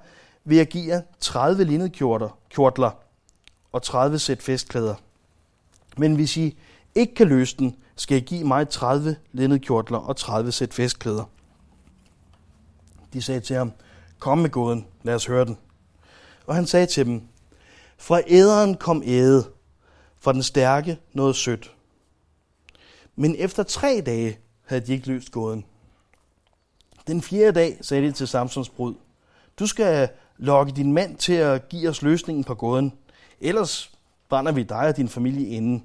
vil 0.44 0.58
jeg 0.58 0.67
give 0.67 0.88
jer 0.88 1.01
30 1.20 1.63
linnedkjortler 1.63 2.91
og 3.72 3.84
30 3.84 4.20
sæt 4.20 4.41
festklæder. 4.41 4.96
Men 5.98 6.15
hvis 6.15 6.38
I 6.38 6.58
ikke 6.98 7.16
kan 7.16 7.27
løse 7.27 7.58
den, 7.58 7.75
skal 7.96 8.18
I 8.18 8.20
give 8.20 8.44
mig 8.44 8.70
30 8.70 9.16
linnedkjortler 9.32 9.98
og 9.98 10.18
30 10.18 10.51
sæt 10.51 10.74
festklæder. 10.74 11.24
De 13.13 13.22
sagde 13.22 13.39
til 13.39 13.56
ham, 13.56 13.72
kom 14.20 14.38
med 14.38 14.50
gåden, 14.50 14.88
lad 15.04 15.16
os 15.16 15.25
høre 15.25 15.46
den. 15.46 15.58
Og 16.46 16.56
han 16.56 16.66
sagde 16.66 16.86
til 16.86 17.06
dem, 17.06 17.22
fra 17.98 18.22
æderen 18.27 18.75
kom 18.75 19.04
æde, 19.06 19.46
fra 20.20 20.34
den 20.34 20.44
stærke 20.44 21.00
noget 21.13 21.36
sødt. 21.36 21.74
Men 23.16 23.36
efter 23.38 23.63
tre 23.63 24.01
dage 24.06 24.38
havde 24.66 24.82
de 24.82 24.94
ikke 24.94 25.08
løst 25.08 25.32
gåden. 25.32 25.66
Den 27.08 27.22
fjerde 27.22 27.51
dag 27.51 27.77
sagde 27.82 28.08
de 28.08 28.12
til 28.12 28.27
Samsons 28.27 28.70
brud, 28.70 28.96
du 29.60 29.68
skal 29.68 30.10
lokke 30.38 30.72
din 30.72 30.94
mand 30.94 31.18
til 31.18 31.34
at 31.34 31.70
give 31.70 31.89
os 31.89 32.01
løsningen 32.01 32.44
på 32.44 32.56
gåden, 32.56 32.94
ellers 33.42 33.92
brænder 34.30 34.51
vi 34.51 34.63
dig 34.63 34.77
og 34.77 34.98
din 34.98 35.10
familie 35.10 35.48
inden. 35.48 35.84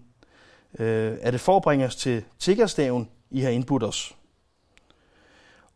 Øh, 0.79 1.19
er 1.21 1.31
det 1.31 1.41
forbringe 1.41 1.87
os 1.87 1.97
til 1.97 2.25
tiggerstaven, 2.38 3.09
I 3.31 3.41
har 3.41 3.50
indbudt 3.50 3.83
os? 3.83 4.14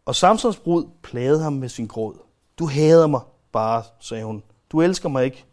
Og 0.06 0.14
Samsons 0.14 0.56
brud 0.56 0.84
plagede 1.02 1.42
ham 1.42 1.52
med 1.52 1.68
sin 1.68 1.86
gråd. 1.86 2.14
Du 2.58 2.66
hader 2.66 3.06
mig 3.06 3.20
bare, 3.52 3.82
sagde 4.00 4.24
hun. 4.24 4.42
Du 4.72 4.82
elsker 4.82 5.08
mig 5.08 5.24
ikke. 5.24 5.44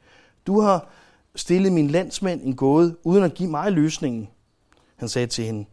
Du 0.47 0.59
har 0.59 0.87
stillet 1.35 1.73
min 1.73 1.87
landsmænd 1.87 2.41
en 2.41 2.55
gåde, 2.55 2.97
uden 3.03 3.23
at 3.23 3.33
give 3.33 3.49
mig 3.49 3.71
løsningen. 3.71 4.29
Han 4.95 5.09
sagde 5.09 5.27
til 5.27 5.45
hende, 5.45 5.65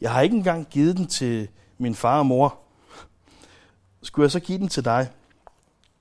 jeg 0.00 0.12
har 0.12 0.20
ikke 0.20 0.36
engang 0.36 0.66
givet 0.70 0.96
den 0.96 1.06
til 1.06 1.48
min 1.78 1.94
far 1.94 2.18
og 2.18 2.26
mor. 2.26 2.58
Skulle 4.02 4.24
jeg 4.24 4.30
så 4.30 4.40
give 4.40 4.58
den 4.58 4.68
til 4.68 4.84
dig? 4.84 5.08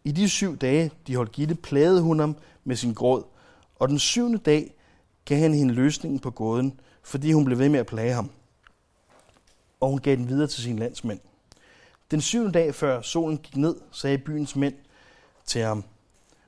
I 0.04 0.12
de 0.12 0.30
syv 0.30 0.58
dage, 0.58 0.92
de 1.08 1.16
holdt 1.16 1.32
Gitte, 1.32 1.56
plagede 1.56 2.02
hun 2.02 2.20
ham 2.20 2.36
med 2.64 2.76
sin 2.76 2.94
gråd, 2.94 3.24
og 3.76 3.90
den 3.90 4.00
syvende 4.00 4.38
dag 4.38 4.74
gav 5.26 5.38
han 5.38 5.54
hende 5.54 5.74
løsningen 5.74 6.20
på 6.20 6.30
gåden, 6.30 6.80
fordi 7.04 7.32
hun 7.32 7.46
blev 7.46 7.60
ved 7.60 7.70
med 7.70 7.80
at 7.80 7.86
plage 7.86 8.14
ham. 8.14 8.32
Og 9.80 9.90
hun 9.90 10.00
gav 10.00 10.16
den 10.16 10.28
videre 10.28 10.48
til 10.48 10.64
sine 10.64 10.80
landsmænd. 10.80 11.20
Den 12.12 12.22
syvende 12.22 12.52
dag 12.52 12.76
før 12.76 13.02
solen 13.02 13.38
gik 13.38 13.56
ned, 13.56 13.76
sagde 13.92 14.18
byens 14.18 14.56
mænd 14.56 14.76
til 15.46 15.62
ham, 15.62 15.84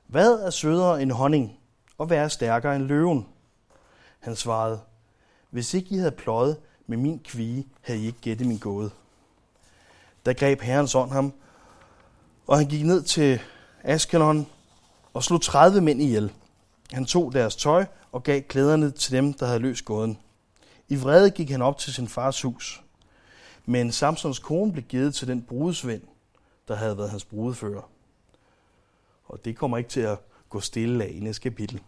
Hvad 0.06 0.32
er 0.32 0.50
sødere 0.50 1.02
end 1.02 1.12
honning, 1.12 1.58
og 1.98 2.06
hvad 2.06 2.18
er 2.18 2.28
stærkere 2.28 2.76
end 2.76 2.84
løven? 2.84 3.26
Han 4.20 4.36
svarede, 4.36 4.80
Hvis 5.50 5.74
ikke 5.74 5.94
I 5.94 5.98
havde 5.98 6.10
pløjet 6.10 6.56
med 6.86 6.96
min 6.96 7.20
kvige, 7.24 7.66
havde 7.80 8.00
I 8.00 8.06
ikke 8.06 8.20
gættet 8.20 8.46
min 8.46 8.58
gåde. 8.58 8.90
Da 10.26 10.32
greb 10.32 10.60
herrens 10.60 10.94
ånd 10.94 11.10
ham, 11.10 11.32
og 12.46 12.58
han 12.58 12.66
gik 12.66 12.84
ned 12.84 13.02
til 13.02 13.40
Askelon 13.82 14.46
og 15.14 15.22
slog 15.24 15.42
30 15.42 15.80
mænd 15.80 16.02
ihjel. 16.02 16.32
Han 16.92 17.04
tog 17.04 17.32
deres 17.32 17.56
tøj 17.56 17.86
og 18.12 18.22
gav 18.22 18.42
klæderne 18.42 18.90
til 18.90 19.12
dem, 19.12 19.32
der 19.32 19.46
havde 19.46 19.58
løst 19.58 19.84
gåden. 19.84 20.18
I 20.88 20.96
vrede 20.96 21.30
gik 21.30 21.50
han 21.50 21.62
op 21.62 21.78
til 21.78 21.94
sin 21.94 22.08
fars 22.08 22.42
hus. 22.42 22.82
Men 23.66 23.92
Samsons 23.92 24.38
kone 24.38 24.72
blev 24.72 24.84
givet 24.84 25.14
til 25.14 25.28
den 25.28 25.42
brudesvend, 25.42 26.02
der 26.68 26.76
havde 26.76 26.98
været 26.98 27.10
hans 27.10 27.24
brudefører. 27.24 27.90
Og 29.24 29.44
det 29.44 29.56
kommer 29.56 29.78
ikke 29.78 29.90
til 29.90 30.00
at 30.00 30.18
gå 30.48 30.60
stille 30.60 31.04
af 31.04 31.10
i 31.14 31.20
næste 31.20 31.42
kapitel. 31.42 31.80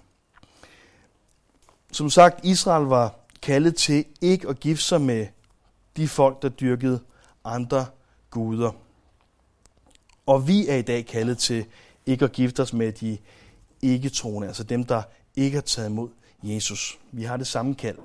Som 1.93 2.11
sagt, 2.11 2.45
Israel 2.45 2.85
var 2.85 3.15
kaldet 3.43 3.77
til 3.77 4.05
ikke 4.21 4.49
at 4.49 4.61
gifte 4.61 4.85
sig 4.85 5.01
med 5.01 5.27
de 5.97 6.09
folk, 6.09 6.43
der 6.43 6.49
dyrkede 6.49 7.01
andre 7.45 7.87
guder. 8.31 8.73
Og 10.27 10.49
vi 10.49 10.69
er 10.69 10.77
i 10.77 10.83
dag 10.83 11.07
kaldet 11.07 11.39
til 11.39 11.67
ikke 12.07 12.25
at 12.25 12.33
gifte 12.33 12.61
os 12.61 12.73
med 12.73 12.93
de 12.93 13.19
ikke-troende, 13.83 14.49
altså 14.49 14.65
dem, 14.65 14.85
der 14.85 15.03
ikke 15.37 15.55
har 15.55 15.63
taget 15.63 15.89
imod 15.89 16.09
Jesus. 16.43 16.99
Vi 17.13 17.23
har 17.23 17.37
det 17.37 17.47
samme 17.47 17.75
kald. 17.75 17.99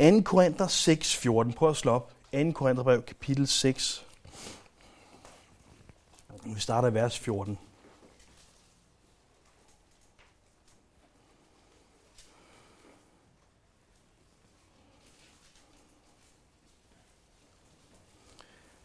2. 0.00 0.20
Korinther 0.24 0.66
6, 0.66 1.16
14. 1.16 1.52
Prøv 1.52 1.70
at 1.70 1.76
slå 1.76 1.92
op. 1.92 2.12
2. 2.32 2.52
Korintherbrev, 2.52 3.02
kapitel 3.02 3.46
6. 3.46 4.04
Vi 6.44 6.60
starter 6.60 6.88
i 6.88 6.94
vers 6.94 7.18
14. 7.18 7.58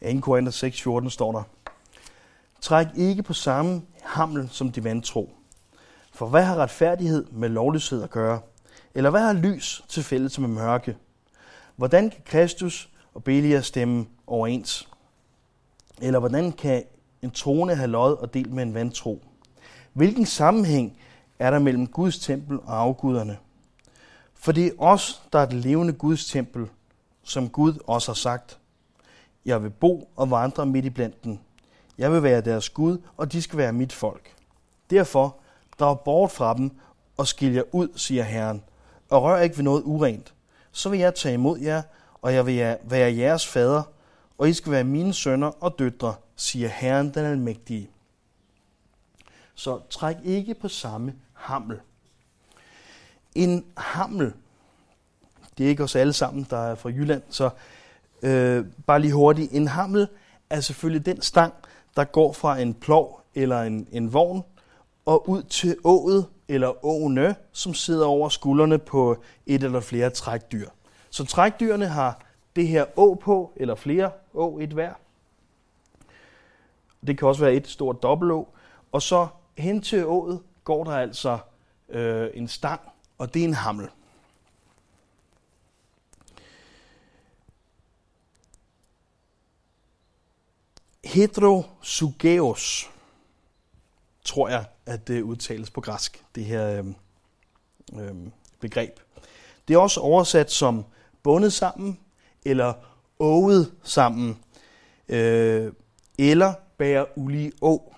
2. 0.01 0.19
Korinther 0.21 0.51
6, 0.51 0.81
14 0.81 1.09
står 1.09 1.31
der, 1.31 1.43
Træk 2.61 2.87
ikke 2.95 3.23
på 3.23 3.33
samme 3.33 3.81
hamel 4.03 4.49
som 4.51 4.71
de 4.71 4.83
vantro. 4.83 5.31
For 6.13 6.27
hvad 6.27 6.43
har 6.43 6.55
retfærdighed 6.55 7.25
med 7.31 7.49
lovløshed 7.49 8.03
at 8.03 8.09
gøre? 8.09 8.41
Eller 8.95 9.09
hvad 9.09 9.21
har 9.21 9.33
lys 9.33 9.83
til 9.87 10.03
fælles 10.03 10.39
med 10.39 10.47
mørke? 10.47 10.97
Hvordan 11.75 12.09
kan 12.09 12.21
Kristus 12.25 12.89
og 13.13 13.23
Belia 13.23 13.61
stemme 13.61 14.05
overens? 14.27 14.89
Eller 16.01 16.19
hvordan 16.19 16.51
kan 16.51 16.83
en 17.21 17.31
trone 17.31 17.75
have 17.75 17.87
lod 17.87 18.17
og 18.17 18.33
delt 18.33 18.53
med 18.53 18.63
en 18.63 18.73
vantro? 18.73 19.23
Hvilken 19.93 20.25
sammenhæng 20.25 20.97
er 21.39 21.51
der 21.51 21.59
mellem 21.59 21.87
Guds 21.87 22.19
tempel 22.19 22.59
og 22.59 22.79
afguderne? 22.79 23.37
For 24.33 24.51
det 24.51 24.65
er 24.65 24.71
os, 24.77 25.21
der 25.33 25.39
er 25.39 25.45
det 25.45 25.55
levende 25.55 25.93
Guds 25.93 26.25
tempel, 26.25 26.67
som 27.23 27.49
Gud 27.49 27.73
også 27.87 28.11
har 28.11 28.15
sagt. 28.15 28.59
Jeg 29.45 29.63
vil 29.63 29.69
bo 29.69 30.09
og 30.15 30.31
vandre 30.31 30.65
midt 30.65 30.85
i 30.85 30.89
blandt 30.89 31.23
dem. 31.23 31.37
Jeg 31.97 32.11
vil 32.11 32.23
være 32.23 32.41
deres 32.41 32.69
Gud, 32.69 32.97
og 33.17 33.31
de 33.31 33.41
skal 33.41 33.57
være 33.57 33.73
mit 33.73 33.93
folk. 33.93 34.35
Derfor, 34.89 35.35
drag 35.79 35.99
bort 35.99 36.31
fra 36.31 36.53
dem 36.53 36.71
og 37.17 37.27
skil 37.27 37.53
jer 37.53 37.63
ud, 37.71 37.87
siger 37.95 38.23
Herren, 38.23 38.63
og 39.09 39.23
rør 39.23 39.39
ikke 39.39 39.57
ved 39.57 39.63
noget 39.63 39.83
urent. 39.85 40.33
Så 40.71 40.89
vil 40.89 40.99
jeg 40.99 41.15
tage 41.15 41.33
imod 41.33 41.59
jer, 41.59 41.81
og 42.21 42.33
jeg 42.33 42.45
vil 42.45 42.77
være 42.83 43.15
jeres 43.15 43.47
fader, 43.47 43.83
og 44.37 44.49
I 44.49 44.53
skal 44.53 44.71
være 44.71 44.83
mine 44.83 45.13
sønner 45.13 45.63
og 45.63 45.79
døtre, 45.79 46.15
siger 46.35 46.67
Herren 46.67 47.13
den 47.13 47.25
Almægtige. 47.25 47.89
Så 49.55 49.79
træk 49.89 50.15
ikke 50.23 50.53
på 50.53 50.67
samme 50.67 51.13
hammel. 51.33 51.79
En 53.35 53.65
hammel, 53.77 54.33
det 55.57 55.65
er 55.65 55.69
ikke 55.69 55.83
os 55.83 55.95
alle 55.95 56.13
sammen, 56.13 56.47
der 56.49 56.57
er 56.57 56.75
fra 56.75 56.89
Jylland, 56.89 57.21
så 57.29 57.49
Øh, 58.21 58.65
bare 58.85 58.99
lige 58.99 59.13
hurtigt. 59.13 59.51
En 59.51 59.67
hammel 59.67 60.07
er 60.49 60.59
selvfølgelig 60.59 61.05
den 61.05 61.21
stang, 61.21 61.53
der 61.95 62.03
går 62.03 62.33
fra 62.33 62.59
en 62.59 62.73
plov 62.73 63.21
eller 63.35 63.61
en, 63.61 63.87
en 63.91 64.13
vogn 64.13 64.43
og 65.05 65.29
ud 65.29 65.43
til 65.43 65.77
ået 65.83 66.25
eller 66.49 66.85
åne, 66.85 67.35
som 67.51 67.73
sidder 67.73 68.05
over 68.05 68.29
skuldrene 68.29 68.77
på 68.77 69.23
et 69.45 69.63
eller 69.63 69.79
flere 69.79 70.09
trækdyr. 70.09 70.69
Så 71.09 71.25
trækdyrene 71.25 71.87
har 71.87 72.21
det 72.55 72.67
her 72.67 72.85
å 72.97 73.13
på, 73.21 73.51
eller 73.55 73.75
flere 73.75 74.11
å, 74.33 74.57
et 74.59 74.73
hver. 74.73 74.93
Det 77.07 77.17
kan 77.17 77.27
også 77.27 77.41
være 77.41 77.55
et 77.55 77.67
stort 77.67 78.03
dobbelt 78.03 78.47
Og 78.91 79.01
så 79.01 79.27
hen 79.57 79.81
til 79.81 80.05
ået 80.05 80.41
går 80.63 80.83
der 80.83 80.91
altså 80.91 81.37
øh, 81.89 82.29
en 82.33 82.47
stang, 82.47 82.81
og 83.17 83.33
det 83.33 83.39
er 83.39 83.47
en 83.47 83.53
hammel. 83.53 83.87
Hedrosugeos, 91.03 92.89
tror 94.29 94.49
jeg, 94.49 94.65
at 94.85 95.07
det 95.07 95.21
udtales 95.21 95.69
på 95.69 95.81
græsk, 95.81 96.23
det 96.35 96.45
her 96.45 96.93
øh, 97.93 98.15
begreb. 98.59 98.99
Det 99.67 99.73
er 99.73 99.77
også 99.77 99.99
oversat 99.99 100.51
som 100.51 100.85
bundet 101.23 101.53
sammen, 101.53 101.99
eller 102.45 102.73
åget 103.19 103.73
sammen, 103.83 104.37
øh, 105.07 105.73
eller 106.17 106.53
bære 106.77 107.05
ulige 107.17 107.51
å. 107.61 107.95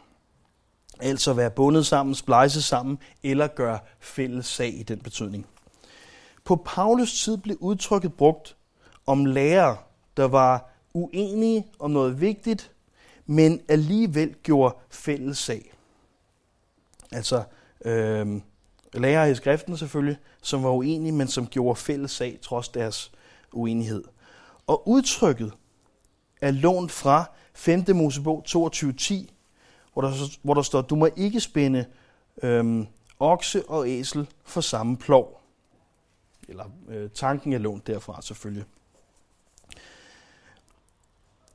Altså 1.00 1.34
være 1.34 1.52
bundet 1.52 1.86
sammen, 1.86 2.16
splejse 2.16 2.62
sammen, 2.62 3.00
eller 3.24 3.48
gøre 3.48 3.80
fælles 4.00 4.46
sag 4.46 4.74
i 4.80 4.84
den 4.84 5.00
betydning. 5.00 5.46
På 6.44 6.56
Paulus 6.56 7.24
tid 7.24 7.38
blev 7.38 7.58
udtrykket 7.60 8.14
brugt 8.14 8.56
om 9.06 9.26
lærere, 9.26 9.78
der 10.18 10.28
var 10.28 10.70
uenige 10.94 11.68
om 11.80 11.92
noget 11.92 12.22
vigtigt, 12.22 12.72
men 13.26 13.62
alligevel 13.68 14.36
gjorde 14.44 14.76
fælles 14.90 15.38
sag. 15.38 15.74
Altså 17.12 17.44
øh, 17.86 18.42
lærere 18.94 19.32
i 19.32 19.36
skriften 19.36 19.78
selvfølgelig, 19.78 20.18
som 20.42 20.64
var 20.64 20.70
uenige, 20.70 21.12
men 21.12 21.28
som 21.28 21.48
gjorde 21.48 21.76
fælles 21.76 22.12
sag 22.12 22.40
trods 22.42 22.70
deres 22.70 23.12
uenighed. 23.52 24.04
Og 24.68 24.88
udtrykket 24.88 25.54
er 26.42 26.52
lånt 26.52 26.92
fra 26.92 27.26
5. 27.54 27.84
Mosebog 27.96 28.44
22.10, 28.48 29.26
hvor 29.94 30.02
der, 30.02 30.38
hvor 30.42 30.54
der 30.54 30.62
står, 30.62 30.82
du 30.82 30.96
må 30.96 31.10
ikke 31.16 31.40
spænde 31.40 31.86
øh, 32.44 32.86
okse 33.20 33.70
og 33.70 33.90
æsel 33.90 34.28
for 34.44 34.62
samme 34.62 34.98
plov. 34.98 35.42
Eller 36.48 36.66
øh, 36.90 37.10
tanken 37.10 37.54
er 37.54 37.58
lånt 37.58 37.88
derfra 37.88 38.22
selvfølgelig. 38.22 38.66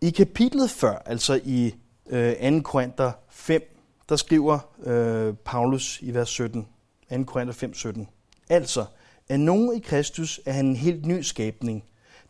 I 0.01 0.11
kapitlet 0.11 0.71
før, 0.71 0.99
altså 0.99 1.41
i 1.45 1.75
øh, 2.07 2.53
2. 2.53 2.61
Korinther 2.63 3.13
5, 3.29 3.76
der 4.09 4.17
skriver 4.17 4.59
øh, 4.83 5.35
Paulus 5.35 6.01
i 6.03 6.15
vers 6.15 6.29
17, 6.29 6.67
2. 7.11 7.23
Korinther 7.25 7.53
5, 7.53 7.75
17. 7.75 8.09
Altså, 8.49 8.85
er 9.29 9.37
nogen 9.37 9.77
i 9.77 9.81
Kristus 9.81 10.41
er 10.47 10.53
han 10.53 10.67
en 10.67 10.77
helt 10.77 11.07
ny 11.07 11.21
skabning. 11.21 11.85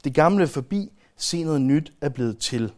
Det 0.04 0.14
gamle 0.14 0.42
er 0.42 0.48
forbi, 0.48 0.92
se 1.16 1.44
noget 1.44 1.60
nyt 1.60 1.92
er 2.00 2.08
blevet 2.08 2.38
til. 2.38 2.72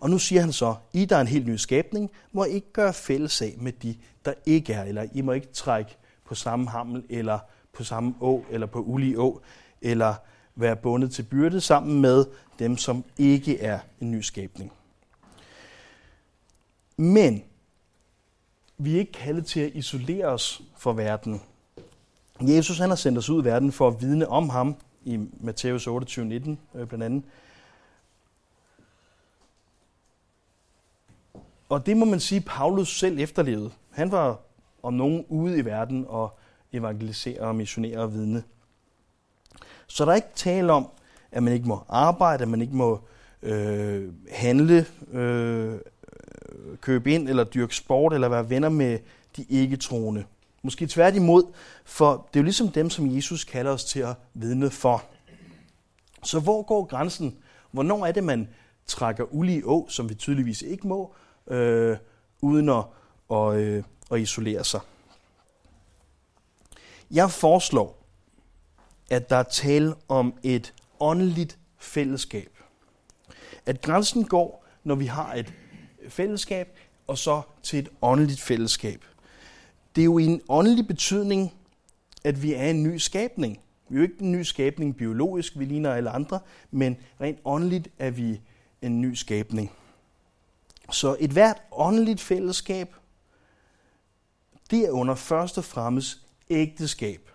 Og 0.00 0.10
nu 0.10 0.18
siger 0.18 0.40
han 0.40 0.52
så, 0.52 0.74
I 0.92 1.04
der 1.04 1.16
er 1.16 1.20
en 1.20 1.26
helt 1.26 1.46
ny 1.46 1.56
skabning, 1.56 2.10
må 2.32 2.44
ikke 2.44 2.72
gøre 2.72 2.92
fælles 2.92 3.42
af 3.42 3.54
med 3.58 3.72
de, 3.72 3.96
der 4.24 4.32
ikke 4.46 4.72
er, 4.72 4.84
eller 4.84 5.06
I 5.14 5.20
må 5.20 5.32
ikke 5.32 5.52
trække 5.52 5.96
på 6.24 6.34
samme 6.34 6.68
hammel, 6.68 7.04
eller 7.10 7.38
på 7.72 7.84
samme 7.84 8.14
å, 8.20 8.44
eller 8.50 8.66
på 8.66 8.80
ulige 8.80 9.18
å, 9.18 9.40
eller 9.80 10.14
være 10.54 10.76
bundet 10.76 11.12
til 11.12 11.22
byrde 11.22 11.60
sammen 11.60 12.00
med 12.00 12.24
dem, 12.58 12.76
som 12.76 13.04
ikke 13.18 13.60
er 13.60 13.78
en 14.00 14.10
ny 14.10 14.20
skabning. 14.20 14.72
Men 16.96 17.44
vi 18.78 18.94
er 18.94 18.98
ikke 18.98 19.12
kaldet 19.12 19.46
til 19.46 19.60
at 19.60 19.70
isolere 19.74 20.26
os 20.26 20.62
fra 20.76 20.92
verden. 20.92 21.42
Jesus 22.40 22.78
han 22.78 22.88
har 22.88 22.96
sendt 22.96 23.18
os 23.18 23.30
ud 23.30 23.42
i 23.42 23.44
verden 23.44 23.72
for 23.72 23.88
at 23.88 24.00
vidne 24.00 24.28
om 24.28 24.48
ham 24.48 24.76
i 25.04 25.20
Matthæus 25.40 25.86
28, 25.86 26.24
19 26.24 26.58
øh, 26.74 26.86
blandt 26.86 27.04
andet. 27.04 27.24
Og 31.68 31.86
det 31.86 31.96
må 31.96 32.04
man 32.04 32.20
sige, 32.20 32.40
Paulus 32.40 32.98
selv 32.98 33.18
efterlevede. 33.18 33.70
Han 33.90 34.10
var 34.10 34.40
om 34.82 34.94
nogen 34.94 35.24
ude 35.28 35.58
i 35.58 35.64
verden 35.64 36.04
og 36.08 36.38
evangelisere 36.72 37.40
og 37.40 37.54
missionere 37.54 37.98
og 37.98 38.12
vidne. 38.12 38.42
Så 39.86 40.04
der 40.04 40.10
er 40.10 40.16
ikke 40.16 40.28
tale 40.34 40.72
om, 40.72 40.88
at 41.32 41.42
man 41.42 41.52
ikke 41.52 41.68
må 41.68 41.82
arbejde, 41.88 42.42
at 42.42 42.48
man 42.48 42.62
ikke 42.62 42.76
må 42.76 43.00
øh, 43.42 44.12
handle, 44.30 44.86
øh, 45.12 45.78
købe 46.80 47.12
ind 47.12 47.28
eller 47.28 47.44
dyrke 47.44 47.76
sport 47.76 48.14
eller 48.14 48.28
være 48.28 48.50
venner 48.50 48.68
med 48.68 48.98
de 49.36 49.44
ikke-troende. 49.48 50.24
Måske 50.62 50.86
tværtimod, 50.86 51.44
for 51.84 52.28
det 52.32 52.38
er 52.38 52.40
jo 52.40 52.44
ligesom 52.44 52.68
dem, 52.68 52.90
som 52.90 53.16
Jesus 53.16 53.44
kalder 53.44 53.72
os 53.72 53.84
til 53.84 54.00
at 54.00 54.14
vidne 54.34 54.70
for. 54.70 55.04
Så 56.22 56.40
hvor 56.40 56.62
går 56.62 56.84
grænsen? 56.84 57.38
Hvornår 57.70 58.06
er 58.06 58.12
det, 58.12 58.24
man 58.24 58.48
trækker 58.86 59.24
ulige 59.34 59.66
å, 59.66 59.86
som 59.88 60.08
vi 60.08 60.14
tydeligvis 60.14 60.62
ikke 60.62 60.88
må, 60.88 61.14
øh, 61.46 61.96
uden 62.40 62.68
at, 62.68 62.84
og, 63.28 63.60
øh, 63.62 63.84
at 64.10 64.20
isolere 64.20 64.64
sig? 64.64 64.80
Jeg 67.10 67.30
foreslår, 67.30 67.98
at 69.10 69.30
der 69.30 69.36
er 69.36 69.42
tale 69.42 69.94
om 70.08 70.34
et 70.42 70.74
åndeligt 71.00 71.58
fællesskab. 71.78 72.58
At 73.66 73.80
grænsen 73.80 74.24
går, 74.24 74.64
når 74.84 74.94
vi 74.94 75.06
har 75.06 75.34
et 75.34 75.54
fællesskab, 76.08 76.78
og 77.06 77.18
så 77.18 77.42
til 77.62 77.78
et 77.78 77.88
åndeligt 78.02 78.40
fællesskab. 78.40 79.04
Det 79.96 80.02
er 80.02 80.04
jo 80.04 80.18
i 80.18 80.24
en 80.24 80.40
åndelig 80.48 80.86
betydning, 80.86 81.54
at 82.24 82.42
vi 82.42 82.54
er 82.54 82.70
en 82.70 82.82
ny 82.82 82.96
skabning. 82.96 83.60
Vi 83.88 83.94
er 83.94 83.98
jo 83.98 84.02
ikke 84.02 84.22
en 84.22 84.32
ny 84.32 84.42
skabning 84.42 84.96
biologisk, 84.96 85.58
vi 85.58 85.64
ligner 85.64 85.94
alle 85.94 86.10
andre, 86.10 86.40
men 86.70 86.96
rent 87.20 87.38
åndeligt 87.44 87.88
er 87.98 88.10
vi 88.10 88.40
en 88.82 89.00
ny 89.00 89.14
skabning. 89.14 89.72
Så 90.90 91.16
et 91.20 91.30
hvert 91.30 91.62
åndeligt 91.72 92.20
fællesskab, 92.20 92.94
det 94.70 94.78
er 94.78 94.90
under 94.90 95.14
først 95.14 95.58
og 95.58 95.64
fremmest 95.64 96.18
ægteskab. 96.50 97.28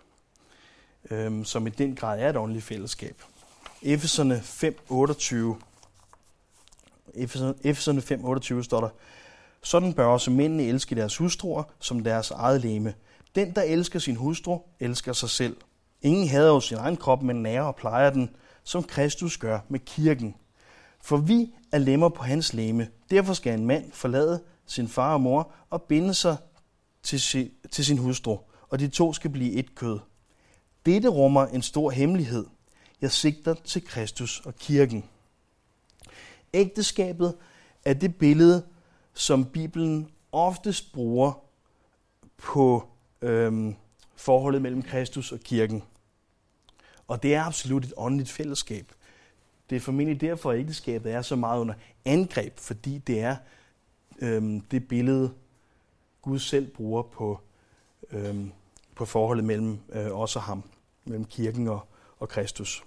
øhm, 1.11 1.45
som 1.45 1.67
i 1.67 1.69
den 1.69 1.95
grad 1.95 2.19
er 2.19 2.29
et 2.29 2.37
åndeligt 2.37 2.65
fællesskab. 2.65 3.23
Efeserne 3.81 4.37
5.28 4.37 5.61
Efeserne 7.17 8.01
5.28 8.59 8.63
står 8.63 8.81
der, 8.81 8.89
Sådan 9.63 9.93
bør 9.93 10.05
også 10.05 10.31
mændene 10.31 10.63
elske 10.63 10.95
deres 10.95 11.17
hustruer 11.17 11.63
som 11.79 12.03
deres 12.03 12.31
eget 12.31 12.61
leme. 12.61 12.93
Den, 13.35 13.55
der 13.55 13.61
elsker 13.61 13.99
sin 13.99 14.15
hustru, 14.15 14.59
elsker 14.79 15.13
sig 15.13 15.29
selv. 15.29 15.57
Ingen 16.01 16.27
hader 16.27 16.53
jo 16.53 16.59
sin 16.59 16.77
egen 16.77 16.97
krop, 16.97 17.23
men 17.23 17.43
nærer 17.43 17.63
og 17.63 17.75
plejer 17.75 18.09
den, 18.09 18.29
som 18.63 18.83
Kristus 18.83 19.37
gør 19.37 19.59
med 19.69 19.79
kirken. 19.79 20.35
For 21.01 21.17
vi 21.17 21.53
er 21.71 21.77
lemmer 21.77 22.09
på 22.09 22.23
hans 22.23 22.53
leme. 22.53 22.87
Derfor 23.11 23.33
skal 23.33 23.59
en 23.59 23.65
mand 23.65 23.91
forlade 23.91 24.43
sin 24.65 24.87
far 24.87 25.13
og 25.13 25.21
mor 25.21 25.51
og 25.69 25.81
binde 25.81 26.13
sig 26.13 26.37
til 27.03 27.21
si, 27.21 27.51
til 27.71 27.85
sin 27.85 27.97
hustru, 27.97 28.37
og 28.69 28.79
de 28.79 28.87
to 28.87 29.13
skal 29.13 29.31
blive 29.31 29.53
et 29.53 29.75
kød. 29.75 29.99
Dette 30.85 31.07
rummer 31.07 31.45
en 31.45 31.61
stor 31.61 31.89
hemmelighed. 31.89 32.45
Jeg 33.01 33.11
sigter 33.11 33.53
til 33.53 33.85
Kristus 33.85 34.41
og 34.45 34.55
kirken. 34.55 35.03
Ægteskabet 36.53 37.35
er 37.85 37.93
det 37.93 38.15
billede, 38.15 38.65
som 39.13 39.45
Bibelen 39.45 40.11
oftest 40.31 40.93
bruger 40.93 41.43
på 42.37 42.87
øhm, 43.21 43.75
forholdet 44.15 44.61
mellem 44.61 44.81
Kristus 44.81 45.31
og 45.31 45.39
kirken. 45.39 45.83
Og 47.07 47.23
det 47.23 47.35
er 47.35 47.43
absolut 47.43 47.85
et 47.85 47.93
åndeligt 47.97 48.29
fællesskab. 48.29 48.91
Det 49.69 49.75
er 49.75 49.79
formentlig 49.79 50.21
derfor, 50.21 50.51
at 50.51 50.59
ægteskabet 50.59 51.11
er 51.11 51.21
så 51.21 51.35
meget 51.35 51.61
under 51.61 51.73
angreb, 52.05 52.57
fordi 52.57 52.97
det 52.97 53.19
er 53.19 53.35
øhm, 54.21 54.61
det 54.61 54.87
billede, 54.87 55.33
Gud 56.21 56.39
selv 56.39 56.67
bruger 56.67 57.01
på, 57.03 57.39
øhm, 58.11 58.51
på 58.95 59.05
forholdet 59.05 59.45
mellem 59.45 59.79
øh, 59.89 60.19
os 60.19 60.35
og 60.35 60.41
ham, 60.41 60.63
mellem 61.05 61.25
kirken 61.25 61.67
og, 61.67 61.87
og 62.19 62.29
Kristus. 62.29 62.83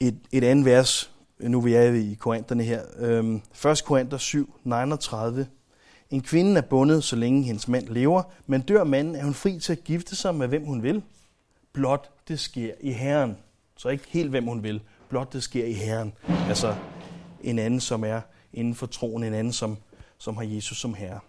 Et, 0.00 0.18
et 0.32 0.44
andet 0.44 0.64
vers, 0.64 1.10
nu 1.38 1.60
vi 1.60 1.74
er 1.74 1.92
i 1.92 2.16
Korinterne 2.20 2.62
her, 2.62 2.82
øhm, 2.98 3.42
1. 3.66 3.84
Korinther 3.84 4.18
7, 4.18 4.54
39. 4.64 5.46
En 6.10 6.20
kvinde 6.20 6.56
er 6.56 6.60
bundet, 6.60 7.04
så 7.04 7.16
længe 7.16 7.42
hendes 7.42 7.68
mand 7.68 7.88
lever, 7.88 8.22
men 8.46 8.60
dør 8.60 8.84
manden, 8.84 9.14
er 9.14 9.24
hun 9.24 9.34
fri 9.34 9.58
til 9.58 9.72
at 9.72 9.84
gifte 9.84 10.16
sig 10.16 10.34
med 10.34 10.48
hvem 10.48 10.64
hun 10.64 10.82
vil. 10.82 11.02
Blot 11.72 12.10
det 12.28 12.40
sker 12.40 12.74
i 12.80 12.92
Herren. 12.92 13.36
Så 13.76 13.88
ikke 13.88 14.04
helt 14.08 14.30
hvem 14.30 14.44
hun 14.44 14.62
vil, 14.62 14.80
blot 15.08 15.32
det 15.32 15.42
sker 15.42 15.64
i 15.64 15.72
Herren. 15.72 16.12
Altså 16.48 16.76
en 17.40 17.58
anden, 17.58 17.80
som 17.80 18.04
er 18.04 18.20
inden 18.52 18.74
for 18.74 18.86
troen, 18.86 19.24
en 19.24 19.34
anden, 19.34 19.52
som, 19.52 19.76
som 20.18 20.36
har 20.36 20.44
Jesus 20.44 20.80
som 20.80 20.94
herre. 20.94 21.20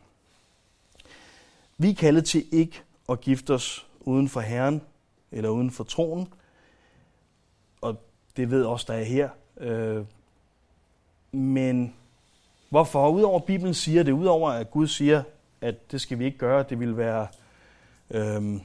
Vi 1.77 1.89
er 1.89 1.95
kaldet 1.95 2.25
til 2.25 2.45
ikke 2.51 2.81
at 3.09 3.21
gifte 3.21 3.53
os 3.53 3.87
uden 3.99 4.29
for 4.29 4.39
Herren 4.39 4.81
eller 5.31 5.49
uden 5.49 5.71
for 5.71 5.83
troen. 5.83 6.27
Og 7.81 8.08
det 8.37 8.51
ved 8.51 8.63
også, 8.63 8.85
der 8.87 8.93
er 8.93 9.03
her. 9.03 9.29
Øh, 9.57 10.05
men 11.31 11.95
hvorfor? 12.69 13.09
Udover 13.09 13.39
at 13.39 13.45
Bibelen 13.45 13.73
siger 13.73 14.03
det, 14.03 14.11
udover 14.11 14.51
at 14.51 14.71
Gud 14.71 14.87
siger, 14.87 15.23
at 15.61 15.91
det 15.91 16.01
skal 16.01 16.19
vi 16.19 16.25
ikke 16.25 16.37
gøre, 16.37 16.65
det 16.69 16.79
vil 16.79 16.97
være 16.97 17.27
øh, 18.11 18.61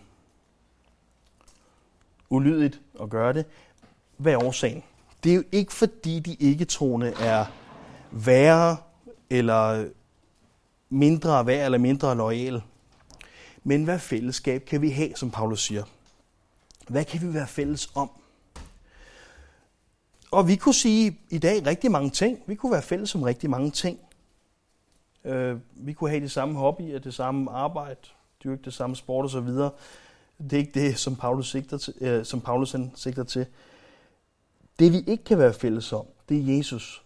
ulydigt 2.31 2.81
at 3.03 3.11
gøre 3.11 3.33
det. 3.33 3.44
Hvad 4.16 4.33
er 4.33 4.44
årsagen? 4.44 4.83
Det 5.24 5.31
er 5.31 5.37
jo 5.37 5.44
ikke 5.53 5.72
fordi 5.72 6.20
de 6.20 6.35
ikke-troende 6.35 7.12
er 7.20 7.44
værre 8.11 8.77
eller 9.31 9.88
mindre 10.88 11.46
værd 11.46 11.64
eller 11.64 11.79
mindre 11.79 12.16
lojal. 12.16 12.62
Men 13.64 13.85
hvad 13.85 13.98
fællesskab 13.98 14.64
kan 14.64 14.83
vi 14.83 14.90
have, 14.90 15.16
som 15.16 15.31
Paulus 15.31 15.62
siger? 15.62 15.85
Hvad 16.88 17.05
kan 17.05 17.20
vi 17.22 17.35
være 17.35 17.46
fælles 17.46 17.90
om? 17.94 18.11
Og 20.35 20.49
vi 20.49 20.57
kunne 20.57 20.75
sige 20.75 21.20
i 21.31 21.38
dag 21.38 21.66
rigtig 21.66 21.90
mange 21.90 22.11
ting. 22.11 22.38
Vi 22.47 22.55
kunne 22.55 22.73
være 22.73 22.83
fælles 22.83 23.14
om 23.14 23.23
rigtig 23.23 23.51
mange 23.51 23.70
ting. 23.70 23.99
Øh, 25.25 25.59
vi 25.75 25.92
kunne 25.92 26.11
have 26.11 26.23
de 26.23 26.29
samme 26.29 26.59
hobbyer, 26.59 26.99
det 26.99 27.14
samme 27.14 27.51
arbejde, 27.51 28.01
dyrke 28.44 28.62
det 28.64 28.75
samme 28.75 28.97
sport 28.97 29.25
osv. 29.25 29.49
Det 29.49 30.53
er 30.53 30.57
ikke 30.57 30.81
det, 30.81 30.99
som 30.99 31.16
Paulus 31.16 31.51
sigter 31.51 31.79
til. 31.79 31.94
Øh, 32.01 32.25
som 32.25 32.40
Paulus 32.40 32.73
han 32.73 32.92
sigter 32.94 33.25
til. 33.25 33.47
Det 34.79 34.92
vi 34.92 34.99
ikke 35.07 35.25
kan 35.25 35.38
være 35.38 35.53
fælles 35.53 35.92
om, 35.92 36.07
det 36.29 36.38
er 36.38 36.57
Jesus. 36.57 37.05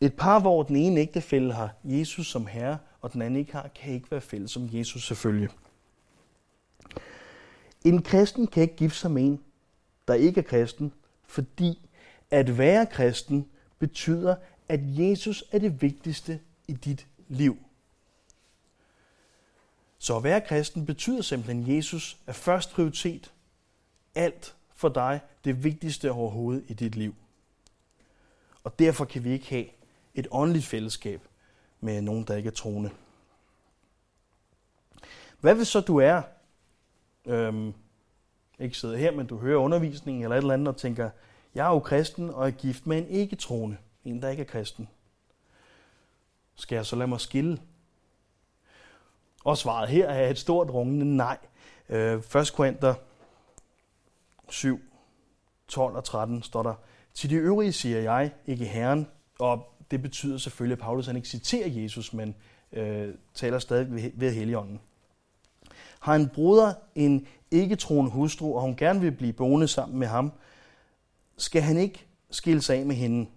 Et 0.00 0.14
par, 0.14 0.40
hvor 0.40 0.62
den 0.62 0.76
ene 0.76 1.00
ægtefælde 1.00 1.52
har 1.52 1.74
Jesus 1.84 2.30
som 2.30 2.46
herre, 2.46 2.78
og 3.00 3.12
den 3.12 3.22
anden 3.22 3.40
ikke 3.40 3.52
har, 3.52 3.70
kan 3.74 3.94
ikke 3.94 4.10
være 4.10 4.20
fælles 4.20 4.56
om 4.56 4.68
Jesus 4.72 5.06
selvfølgelig. 5.06 5.48
En 7.84 8.02
kristen 8.02 8.46
kan 8.46 8.62
ikke 8.62 8.76
gifte 8.76 8.98
sig 8.98 9.10
med 9.10 9.22
en, 9.22 9.40
der 10.10 10.16
ikke 10.16 10.40
er 10.40 10.44
kristen, 10.44 10.92
fordi 11.26 11.88
at 12.30 12.58
være 12.58 12.86
kristen 12.86 13.48
betyder, 13.78 14.36
at 14.68 14.80
Jesus 14.82 15.44
er 15.52 15.58
det 15.58 15.82
vigtigste 15.82 16.40
i 16.68 16.72
dit 16.72 17.06
liv. 17.28 17.56
Så 19.98 20.16
at 20.16 20.24
være 20.24 20.40
kristen 20.40 20.86
betyder 20.86 21.22
simpelthen, 21.22 21.62
at 21.62 21.76
Jesus 21.76 22.18
er 22.26 22.32
først 22.32 22.70
prioritet. 22.70 23.32
Alt 24.14 24.56
for 24.74 24.88
dig 24.88 25.20
det 25.44 25.64
vigtigste 25.64 26.12
overhovedet 26.12 26.64
i 26.68 26.72
dit 26.74 26.96
liv. 26.96 27.14
Og 28.64 28.78
derfor 28.78 29.04
kan 29.04 29.24
vi 29.24 29.30
ikke 29.30 29.50
have 29.50 29.66
et 30.14 30.26
åndeligt 30.30 30.66
fællesskab 30.66 31.20
med 31.80 32.02
nogen, 32.02 32.24
der 32.24 32.36
ikke 32.36 32.46
er 32.46 32.52
troende. 32.52 32.90
Hvad 35.40 35.54
hvis 35.54 35.68
så 35.68 35.80
du 35.80 35.96
er, 35.96 36.22
øhm, 37.26 37.74
ikke 38.60 38.76
sidder 38.76 38.96
her, 38.96 39.12
men 39.12 39.26
du 39.26 39.38
hører 39.38 39.58
undervisningen 39.58 40.22
eller 40.22 40.36
et 40.36 40.40
eller 40.40 40.54
andet 40.54 40.68
og 40.68 40.76
tænker, 40.76 41.10
jeg 41.54 41.66
er 41.66 41.70
jo 41.70 41.78
kristen 41.78 42.30
og 42.30 42.46
er 42.46 42.50
gift 42.50 42.86
med 42.86 42.98
en 42.98 43.06
ikke-troende, 43.06 43.76
en 44.04 44.22
der 44.22 44.28
ikke 44.28 44.40
er 44.40 44.46
kristen. 44.46 44.88
Skal 46.54 46.76
jeg 46.76 46.86
så 46.86 46.96
lade 46.96 47.08
mig 47.08 47.20
skille? 47.20 47.58
Og 49.44 49.58
svaret 49.58 49.88
her 49.88 50.08
er 50.08 50.30
et 50.30 50.38
stort 50.38 50.70
rungende 50.70 51.16
nej. 51.16 51.38
1. 51.88 52.52
Korinther 52.54 52.94
7, 54.48 54.80
12 55.68 55.96
og 55.96 56.04
13 56.04 56.42
står 56.42 56.62
der, 56.62 56.74
til 57.14 57.30
de 57.30 57.34
øvrige 57.34 57.72
siger 57.72 58.00
jeg, 58.00 58.32
ikke 58.46 58.64
Herren, 58.64 59.06
og 59.38 59.74
det 59.90 60.02
betyder 60.02 60.38
selvfølgelig, 60.38 60.76
at 60.76 60.82
Paulus 60.82 61.06
han 61.06 61.16
ikke 61.16 61.28
citerer 61.28 61.68
Jesus, 61.68 62.12
men 62.12 62.34
øh, 62.72 63.14
taler 63.34 63.58
stadig 63.58 63.94
ved, 63.94 64.10
ved 64.14 64.34
Helligånden. 64.34 64.80
Har 66.00 66.14
en 66.14 66.28
bruder 66.28 66.74
en 66.94 67.26
ikke-troende 67.50 68.10
hustru, 68.10 68.54
og 68.54 68.62
hun 68.62 68.76
gerne 68.76 69.00
vil 69.00 69.12
blive 69.12 69.32
boende 69.32 69.68
sammen 69.68 69.98
med 69.98 70.06
ham, 70.06 70.32
skal 71.36 71.62
han 71.62 71.76
ikke 71.76 72.06
skille 72.30 72.62
sig 72.62 72.76
af 72.76 72.86
med 72.86 72.96
hende. 72.96 73.30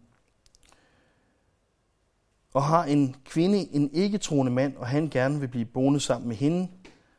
Og 2.53 2.63
har 2.63 2.83
en 2.83 3.15
kvinde 3.25 3.75
en 3.75 3.89
ikke-troende 3.93 4.51
mand, 4.51 4.77
og 4.77 4.87
han 4.87 5.09
gerne 5.09 5.39
vil 5.39 5.47
blive 5.47 5.65
boende 5.65 5.99
sammen 5.99 6.27
med 6.27 6.35
hende, 6.35 6.67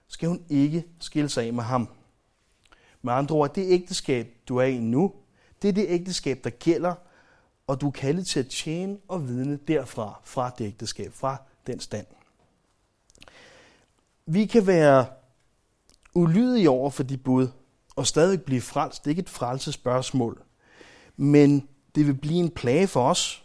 skal 0.09 0.29
hun 0.29 0.45
ikke 0.49 0.85
skille 1.01 1.29
sig 1.29 1.47
af 1.47 1.53
med 1.53 1.65
ham. 1.65 1.89
Med 3.03 3.13
andre 3.13 3.37
ord, 3.37 3.55
det 3.55 3.71
ægteskab, 3.71 4.37
du 4.49 4.57
er 4.57 4.65
i 4.65 4.79
nu, 4.79 5.13
det 5.63 5.69
er 5.69 5.73
det 5.73 5.87
ægteskab, 5.89 6.45
der 6.45 6.51
gælder, 6.51 6.95
og 7.67 7.81
du 7.81 7.87
er 7.87 7.91
kaldet 7.91 8.27
til 8.27 8.41
at 8.41 8.47
tjene 8.47 8.99
og 9.09 9.29
vidne 9.29 9.57
derfra, 9.57 10.21
fra 10.25 10.51
det 10.59 10.65
ægteskab, 10.65 11.13
fra 11.13 11.37
den 11.67 11.81
stand. 11.81 12.07
Vi 14.27 14.47
kan 14.47 14.67
være 14.67 15.07
ulydig 16.15 16.69
over 16.69 16.91
for 16.91 17.03
de 17.03 17.17
bud, 17.17 17.49
og 17.97 18.07
stadig 18.07 18.43
blive 18.43 18.61
frelst. 18.61 19.05
Det 19.05 19.07
er 19.07 19.11
ikke 19.11 19.21
et 19.21 19.29
frelsespørgsmål, 19.29 20.43
men 21.17 21.69
det 21.95 22.07
vil 22.07 22.15
blive 22.15 22.39
en 22.39 22.51
plage 22.51 22.87
for 22.87 23.09
os, 23.09 23.45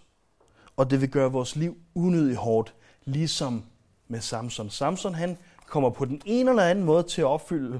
og 0.77 0.89
det 0.89 1.01
vil 1.01 1.09
gøre 1.09 1.31
vores 1.31 1.55
liv 1.55 1.77
unødigt 1.95 2.37
hårdt, 2.37 2.73
ligesom 3.05 3.63
med 4.07 4.21
Samson. 4.21 4.69
Samson 4.69 5.13
han 5.13 5.37
kommer 5.67 5.89
på 5.89 6.05
den 6.05 6.21
ene 6.25 6.49
eller 6.49 6.63
anden 6.63 6.85
måde 6.85 7.03
til 7.03 7.21
at 7.21 7.27
opfylde 7.27 7.79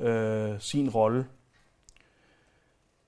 øh, 0.00 0.60
sin 0.60 0.90
rolle, 0.90 1.26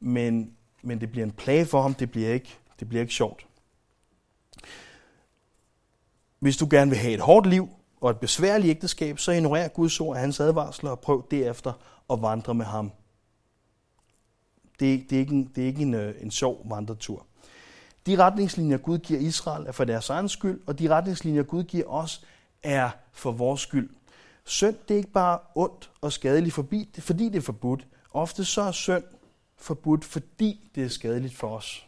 men, 0.00 0.52
men 0.82 1.00
det 1.00 1.10
bliver 1.10 1.24
en 1.24 1.32
plage 1.32 1.66
for 1.66 1.82
ham, 1.82 1.94
det 1.94 2.10
bliver 2.10 2.32
ikke 2.32 2.58
det 2.80 2.88
bliver 2.88 3.02
ikke 3.02 3.14
sjovt. 3.14 3.46
Hvis 6.38 6.56
du 6.56 6.66
gerne 6.70 6.90
vil 6.90 6.98
have 6.98 7.14
et 7.14 7.20
hårdt 7.20 7.46
liv 7.46 7.68
og 8.00 8.10
et 8.10 8.20
besværligt 8.20 8.70
ægteskab, 8.70 9.18
så 9.18 9.32
ignorer 9.32 9.68
Guds 9.68 10.00
ord 10.00 10.16
og 10.16 10.20
hans 10.20 10.40
advarsler 10.40 10.90
og 10.90 11.00
prøv 11.00 11.26
derefter 11.30 11.72
at 12.10 12.22
vandre 12.22 12.54
med 12.54 12.64
ham. 12.64 12.92
Det, 14.80 15.10
det 15.10 15.16
er 15.16 15.20
ikke, 15.20 15.34
en, 15.34 15.50
det 15.54 15.62
er 15.62 15.66
ikke 15.66 15.82
en, 15.82 15.94
øh, 15.94 16.14
en 16.20 16.30
sjov 16.30 16.66
vandretur. 16.70 17.26
De 18.06 18.16
retningslinjer, 18.16 18.76
Gud 18.76 18.98
giver 18.98 19.20
Israel, 19.20 19.66
er 19.66 19.72
for 19.72 19.84
deres 19.84 20.10
egen 20.10 20.28
skyld, 20.28 20.60
og 20.66 20.78
de 20.78 20.88
retningslinjer, 20.88 21.42
Gud 21.42 21.64
giver 21.64 21.86
os, 21.86 22.24
er 22.62 22.90
for 23.12 23.32
vores 23.32 23.60
skyld. 23.60 23.90
Synd, 24.44 24.76
det 24.88 24.94
er 24.94 24.98
ikke 24.98 25.10
bare 25.10 25.38
ondt 25.54 25.90
og 26.00 26.12
skadeligt, 26.12 26.54
forbi, 26.54 26.90
fordi 26.98 27.24
det 27.24 27.36
er 27.36 27.40
forbudt. 27.42 27.86
Ofte 28.12 28.44
så 28.44 28.62
er 28.62 28.72
synd 28.72 29.04
forbudt, 29.56 30.04
fordi 30.04 30.70
det 30.74 30.84
er 30.84 30.88
skadeligt 30.88 31.34
for 31.34 31.56
os. 31.56 31.86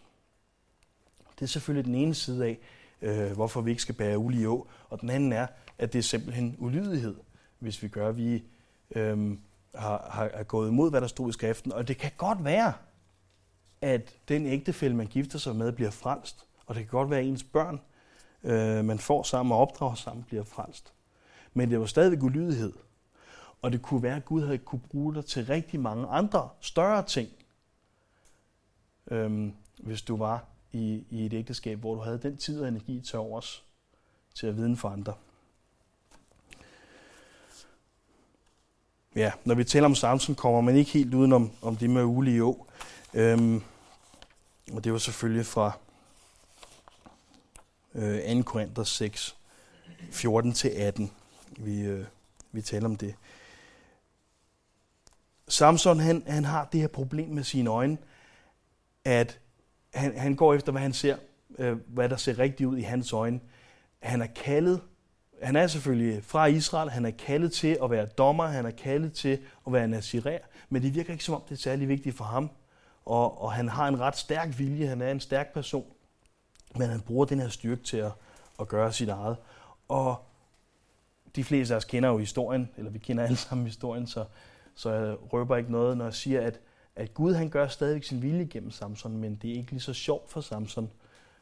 Det 1.34 1.42
er 1.42 1.48
selvfølgelig 1.48 1.84
den 1.84 1.94
ene 1.94 2.14
side 2.14 2.46
af, 2.46 2.58
øh, 3.02 3.32
hvorfor 3.32 3.60
vi 3.60 3.70
ikke 3.70 3.82
skal 3.82 3.94
bære 3.94 4.18
ulige 4.18 4.48
å, 4.48 4.66
og 4.90 5.00
den 5.00 5.10
anden 5.10 5.32
er, 5.32 5.46
at 5.78 5.92
det 5.92 5.98
er 5.98 6.02
simpelthen 6.02 6.56
ulydighed, 6.58 7.16
hvis 7.58 7.82
vi 7.82 7.88
gør, 7.88 8.12
vi 8.12 8.42
øhm, 8.90 9.40
har, 9.74 10.08
har, 10.10 10.30
har 10.34 10.44
gået 10.44 10.68
imod, 10.68 10.90
hvad 10.90 11.00
der 11.00 11.06
stod 11.06 11.28
i 11.28 11.32
skriften. 11.32 11.72
Og 11.72 11.88
det 11.88 11.98
kan 11.98 12.10
godt 12.16 12.44
være, 12.44 12.72
at 13.80 14.14
den 14.28 14.46
ægtefælle, 14.46 14.96
man 14.96 15.06
gifter 15.06 15.38
sig 15.38 15.56
med, 15.56 15.72
bliver 15.72 15.90
frelst. 15.90 16.46
Og 16.66 16.74
det 16.74 16.82
kan 16.82 16.90
godt 16.90 17.10
være, 17.10 17.20
at 17.20 17.26
ens 17.26 17.42
børn, 17.42 17.80
øh, 18.44 18.84
man 18.84 18.98
får 18.98 19.22
sammen 19.22 19.52
og 19.52 19.58
opdrager 19.58 19.94
sammen, 19.94 20.24
bliver 20.24 20.44
frelst. 20.44 20.92
Men 21.54 21.70
det 21.70 21.80
var 21.80 21.86
stadigvæk 21.86 22.22
ulydighed. 22.22 22.72
Og 23.62 23.72
det 23.72 23.82
kunne 23.82 24.02
være, 24.02 24.16
at 24.16 24.24
Gud 24.24 24.42
havde 24.44 24.58
kunne 24.58 24.80
bruge 24.80 25.14
dig 25.14 25.24
til 25.24 25.46
rigtig 25.46 25.80
mange 25.80 26.06
andre 26.06 26.48
større 26.60 27.02
ting, 27.02 27.28
øhm, 29.10 29.52
hvis 29.78 30.02
du 30.02 30.16
var 30.16 30.44
i, 30.72 31.04
i 31.10 31.26
et 31.26 31.32
ægteskab, 31.32 31.78
hvor 31.78 31.94
du 31.94 32.00
havde 32.00 32.18
den 32.18 32.36
tid 32.36 32.60
og 32.60 32.68
energi 32.68 33.00
til 33.00 33.18
overs 33.18 33.64
til 34.34 34.46
at 34.46 34.56
viden 34.56 34.76
for 34.76 34.88
andre. 34.88 35.14
Ja, 39.16 39.32
når 39.44 39.54
vi 39.54 39.64
taler 39.64 39.86
om 39.86 39.94
Samson, 39.94 40.34
kommer 40.34 40.60
man 40.60 40.76
ikke 40.76 40.90
helt 40.90 41.14
udenom 41.14 41.50
om 41.62 41.76
det 41.76 41.90
med 41.90 42.04
Uli 42.04 42.40
å. 42.40 42.66
Øhm, 43.14 43.62
og 44.72 44.84
det 44.84 44.92
var 44.92 44.98
selvfølgelig 44.98 45.46
fra 45.46 45.72
øh, 47.94 48.36
2. 48.36 48.42
Korinther 48.42 48.84
6, 48.84 49.36
14-18, 50.12 51.02
vi, 51.56 51.80
øh, 51.80 52.06
vi 52.52 52.62
taler 52.62 52.86
om 52.86 52.96
det. 52.96 53.14
Samson, 55.48 56.00
han, 56.00 56.22
han 56.26 56.44
har 56.44 56.68
det 56.72 56.80
her 56.80 56.88
problem 56.88 57.28
med 57.28 57.44
sine 57.44 57.70
øjne, 57.70 57.98
at 59.04 59.38
han, 59.94 60.18
han 60.18 60.36
går 60.36 60.54
efter, 60.54 60.72
hvad 60.72 60.82
han 60.82 60.92
ser, 60.92 61.16
øh, 61.58 61.76
hvad 61.86 62.08
der 62.08 62.16
ser 62.16 62.38
rigtigt 62.38 62.66
ud 62.66 62.76
i 62.76 62.82
hans 62.82 63.12
øjne. 63.12 63.40
Han 64.00 64.22
er 64.22 64.26
kaldet, 64.26 64.80
han 65.42 65.56
er 65.56 65.66
selvfølgelig 65.66 66.24
fra 66.24 66.46
Israel, 66.46 66.90
han 66.90 67.06
er 67.06 67.10
kaldet 67.10 67.52
til 67.52 67.78
at 67.82 67.90
være 67.90 68.06
dommer, 68.06 68.46
han 68.46 68.66
er 68.66 68.70
kaldet 68.70 69.12
til 69.12 69.38
at 69.66 69.72
være 69.72 69.88
nazirer, 69.88 70.38
men 70.68 70.82
det 70.82 70.94
virker 70.94 71.12
ikke 71.12 71.24
som 71.24 71.34
om, 71.34 71.42
det 71.48 71.54
er 71.54 71.60
særlig 71.60 71.88
vigtigt 71.88 72.16
for 72.16 72.24
ham. 72.24 72.50
Og, 73.04 73.42
og 73.42 73.52
han 73.52 73.68
har 73.68 73.88
en 73.88 74.00
ret 74.00 74.16
stærk 74.16 74.58
vilje, 74.58 74.86
han 74.86 75.02
er 75.02 75.10
en 75.10 75.20
stærk 75.20 75.54
person, 75.54 75.86
men 76.76 76.88
han 76.88 77.00
bruger 77.00 77.24
den 77.24 77.40
her 77.40 77.48
styrke 77.48 77.82
til 77.82 77.96
at, 77.96 78.12
at 78.60 78.68
gøre 78.68 78.92
sit 78.92 79.08
eget. 79.08 79.36
Og 79.88 80.16
de 81.36 81.44
fleste 81.44 81.74
af 81.74 81.76
os 81.76 81.84
kender 81.84 82.08
jo 82.08 82.18
historien, 82.18 82.70
eller 82.76 82.90
vi 82.90 82.98
kender 82.98 83.24
alle 83.24 83.36
sammen 83.36 83.66
historien, 83.66 84.06
så, 84.06 84.24
så 84.74 84.92
jeg 84.92 85.16
røber 85.32 85.56
ikke 85.56 85.72
noget, 85.72 85.96
når 85.96 86.04
jeg 86.04 86.14
siger, 86.14 86.40
at, 86.40 86.60
at 86.96 87.14
Gud 87.14 87.34
han 87.34 87.50
gør 87.50 87.68
stadigvæk 87.68 88.04
sin 88.04 88.22
vilje 88.22 88.44
gennem 88.44 88.70
Samson, 88.70 89.16
men 89.16 89.34
det 89.42 89.50
er 89.50 89.54
ikke 89.54 89.70
lige 89.70 89.80
så 89.80 89.94
sjovt 89.94 90.30
for 90.30 90.40
Samson, 90.40 90.90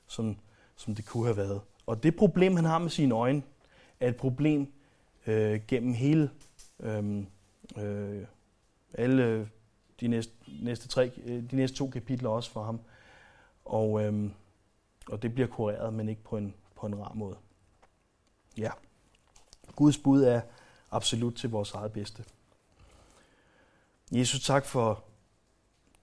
som, 0.06 0.36
som 0.76 0.94
det 0.94 1.06
kunne 1.06 1.24
have 1.24 1.36
været. 1.36 1.60
Og 1.86 2.02
det 2.02 2.16
problem, 2.16 2.56
han 2.56 2.64
har 2.64 2.78
med 2.78 2.90
sine 2.90 3.14
øjne, 3.14 3.42
er 4.00 4.08
et 4.08 4.16
problem 4.16 4.72
øh, 5.26 5.60
gennem 5.68 5.94
hele 5.94 6.30
øh, 6.80 7.24
øh, 7.76 8.26
alle 8.94 9.50
de 10.00 10.08
næste, 10.08 10.32
næste, 10.62 10.88
tre, 10.88 11.12
øh, 11.24 11.50
de 11.50 11.56
næste 11.56 11.76
to 11.76 11.90
kapitler 11.90 12.28
også 12.30 12.50
for 12.50 12.62
ham. 12.62 12.80
Og, 13.64 14.04
øh, 14.04 14.30
og 15.08 15.22
det 15.22 15.34
bliver 15.34 15.48
kureret, 15.48 15.94
men 15.94 16.08
ikke 16.08 16.22
på 16.22 16.36
en, 16.36 16.54
på 16.74 16.86
en 16.86 16.94
rar 16.94 17.12
måde. 17.14 17.36
Ja. 18.56 18.70
Guds 19.76 19.98
bud 19.98 20.22
er 20.22 20.40
absolut 20.90 21.34
til 21.34 21.50
vores 21.50 21.72
eget 21.72 21.92
bedste. 21.92 22.24
Jesus, 24.12 24.44
tak 24.44 24.64
for 24.64 25.04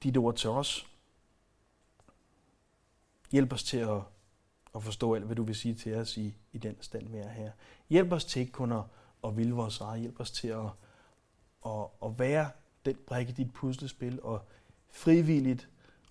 dit 0.04 0.18
ord 0.18 0.36
til 0.36 0.50
os. 0.50 0.88
Hjælp 3.32 3.54
os 3.54 3.64
til 3.64 3.78
at, 3.78 4.02
og 4.74 4.84
forstå 4.84 5.16
alt, 5.16 5.26
hvad 5.26 5.36
du 5.36 5.44
vil 5.44 5.56
sige 5.56 5.74
til 5.74 5.96
os 5.96 6.18
i, 6.18 6.36
i 6.52 6.58
den 6.58 6.82
stand, 6.82 7.10
vi 7.10 7.18
er 7.18 7.30
her. 7.30 7.52
Hjælp 7.90 8.12
os 8.12 8.26
til 8.26 8.40
ikke 8.40 8.52
kun 8.52 8.72
at, 8.72 8.84
at 9.24 9.38
ville 9.38 9.54
vores 9.54 9.80
eget. 9.82 10.02
Hjælp 10.02 10.20
os 10.20 10.32
til 10.32 10.48
at, 10.48 10.66
at, 11.66 11.86
at 12.06 12.20
være 12.20 12.50
den 12.86 12.98
brik 13.08 13.30
i 13.30 13.32
dit 13.32 13.54
puslespil, 13.54 14.22
og 14.22 14.46
frivilligt 14.90 15.70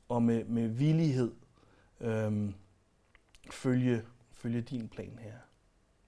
og 0.09 0.23
med, 0.23 0.45
med 0.45 0.69
villighed 0.69 1.33
øhm, 2.01 2.55
følge, 3.51 4.03
følge 4.33 4.61
din 4.61 4.89
plan 4.89 5.19
her. 5.19 5.35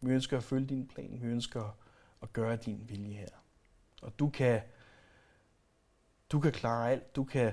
Vi 0.00 0.10
ønsker 0.10 0.36
at 0.36 0.44
følge 0.44 0.66
din 0.66 0.86
plan. 0.86 1.18
Vi 1.20 1.26
ønsker 1.26 1.76
at 2.22 2.32
gøre 2.32 2.56
din 2.56 2.84
vilje 2.88 3.12
her. 3.12 3.28
Og 4.02 4.18
du 4.18 4.28
kan, 4.28 4.60
du 6.32 6.40
kan 6.40 6.52
klare 6.52 6.90
alt. 6.92 7.16
Du 7.16 7.24
kan 7.24 7.52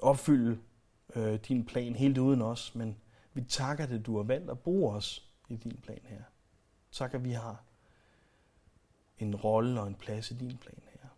opfylde 0.00 0.58
øh, 1.16 1.40
din 1.48 1.64
plan 1.64 1.94
helt 1.94 2.18
uden 2.18 2.42
os, 2.42 2.74
men 2.74 2.96
vi 3.32 3.42
takker 3.42 3.86
det, 3.86 4.06
du 4.06 4.16
har 4.16 4.22
valgt 4.22 4.50
at 4.50 4.58
bruge 4.58 4.94
os 4.94 5.30
i 5.48 5.56
din 5.56 5.80
plan 5.82 6.00
her. 6.04 6.22
Tak, 6.92 7.14
at 7.14 7.24
vi 7.24 7.32
har 7.32 7.62
en 9.18 9.36
rolle 9.36 9.80
og 9.80 9.86
en 9.86 9.94
plads 9.94 10.30
i 10.30 10.34
din 10.34 10.56
plan 10.56 10.82
her. 10.84 11.08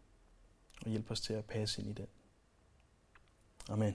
Og 0.84 0.90
hjælp 0.90 1.10
os 1.10 1.20
til 1.20 1.32
at 1.32 1.44
passe 1.44 1.82
ind 1.82 1.90
i 1.90 1.92
den. 1.92 2.06
Amen. 3.68 3.94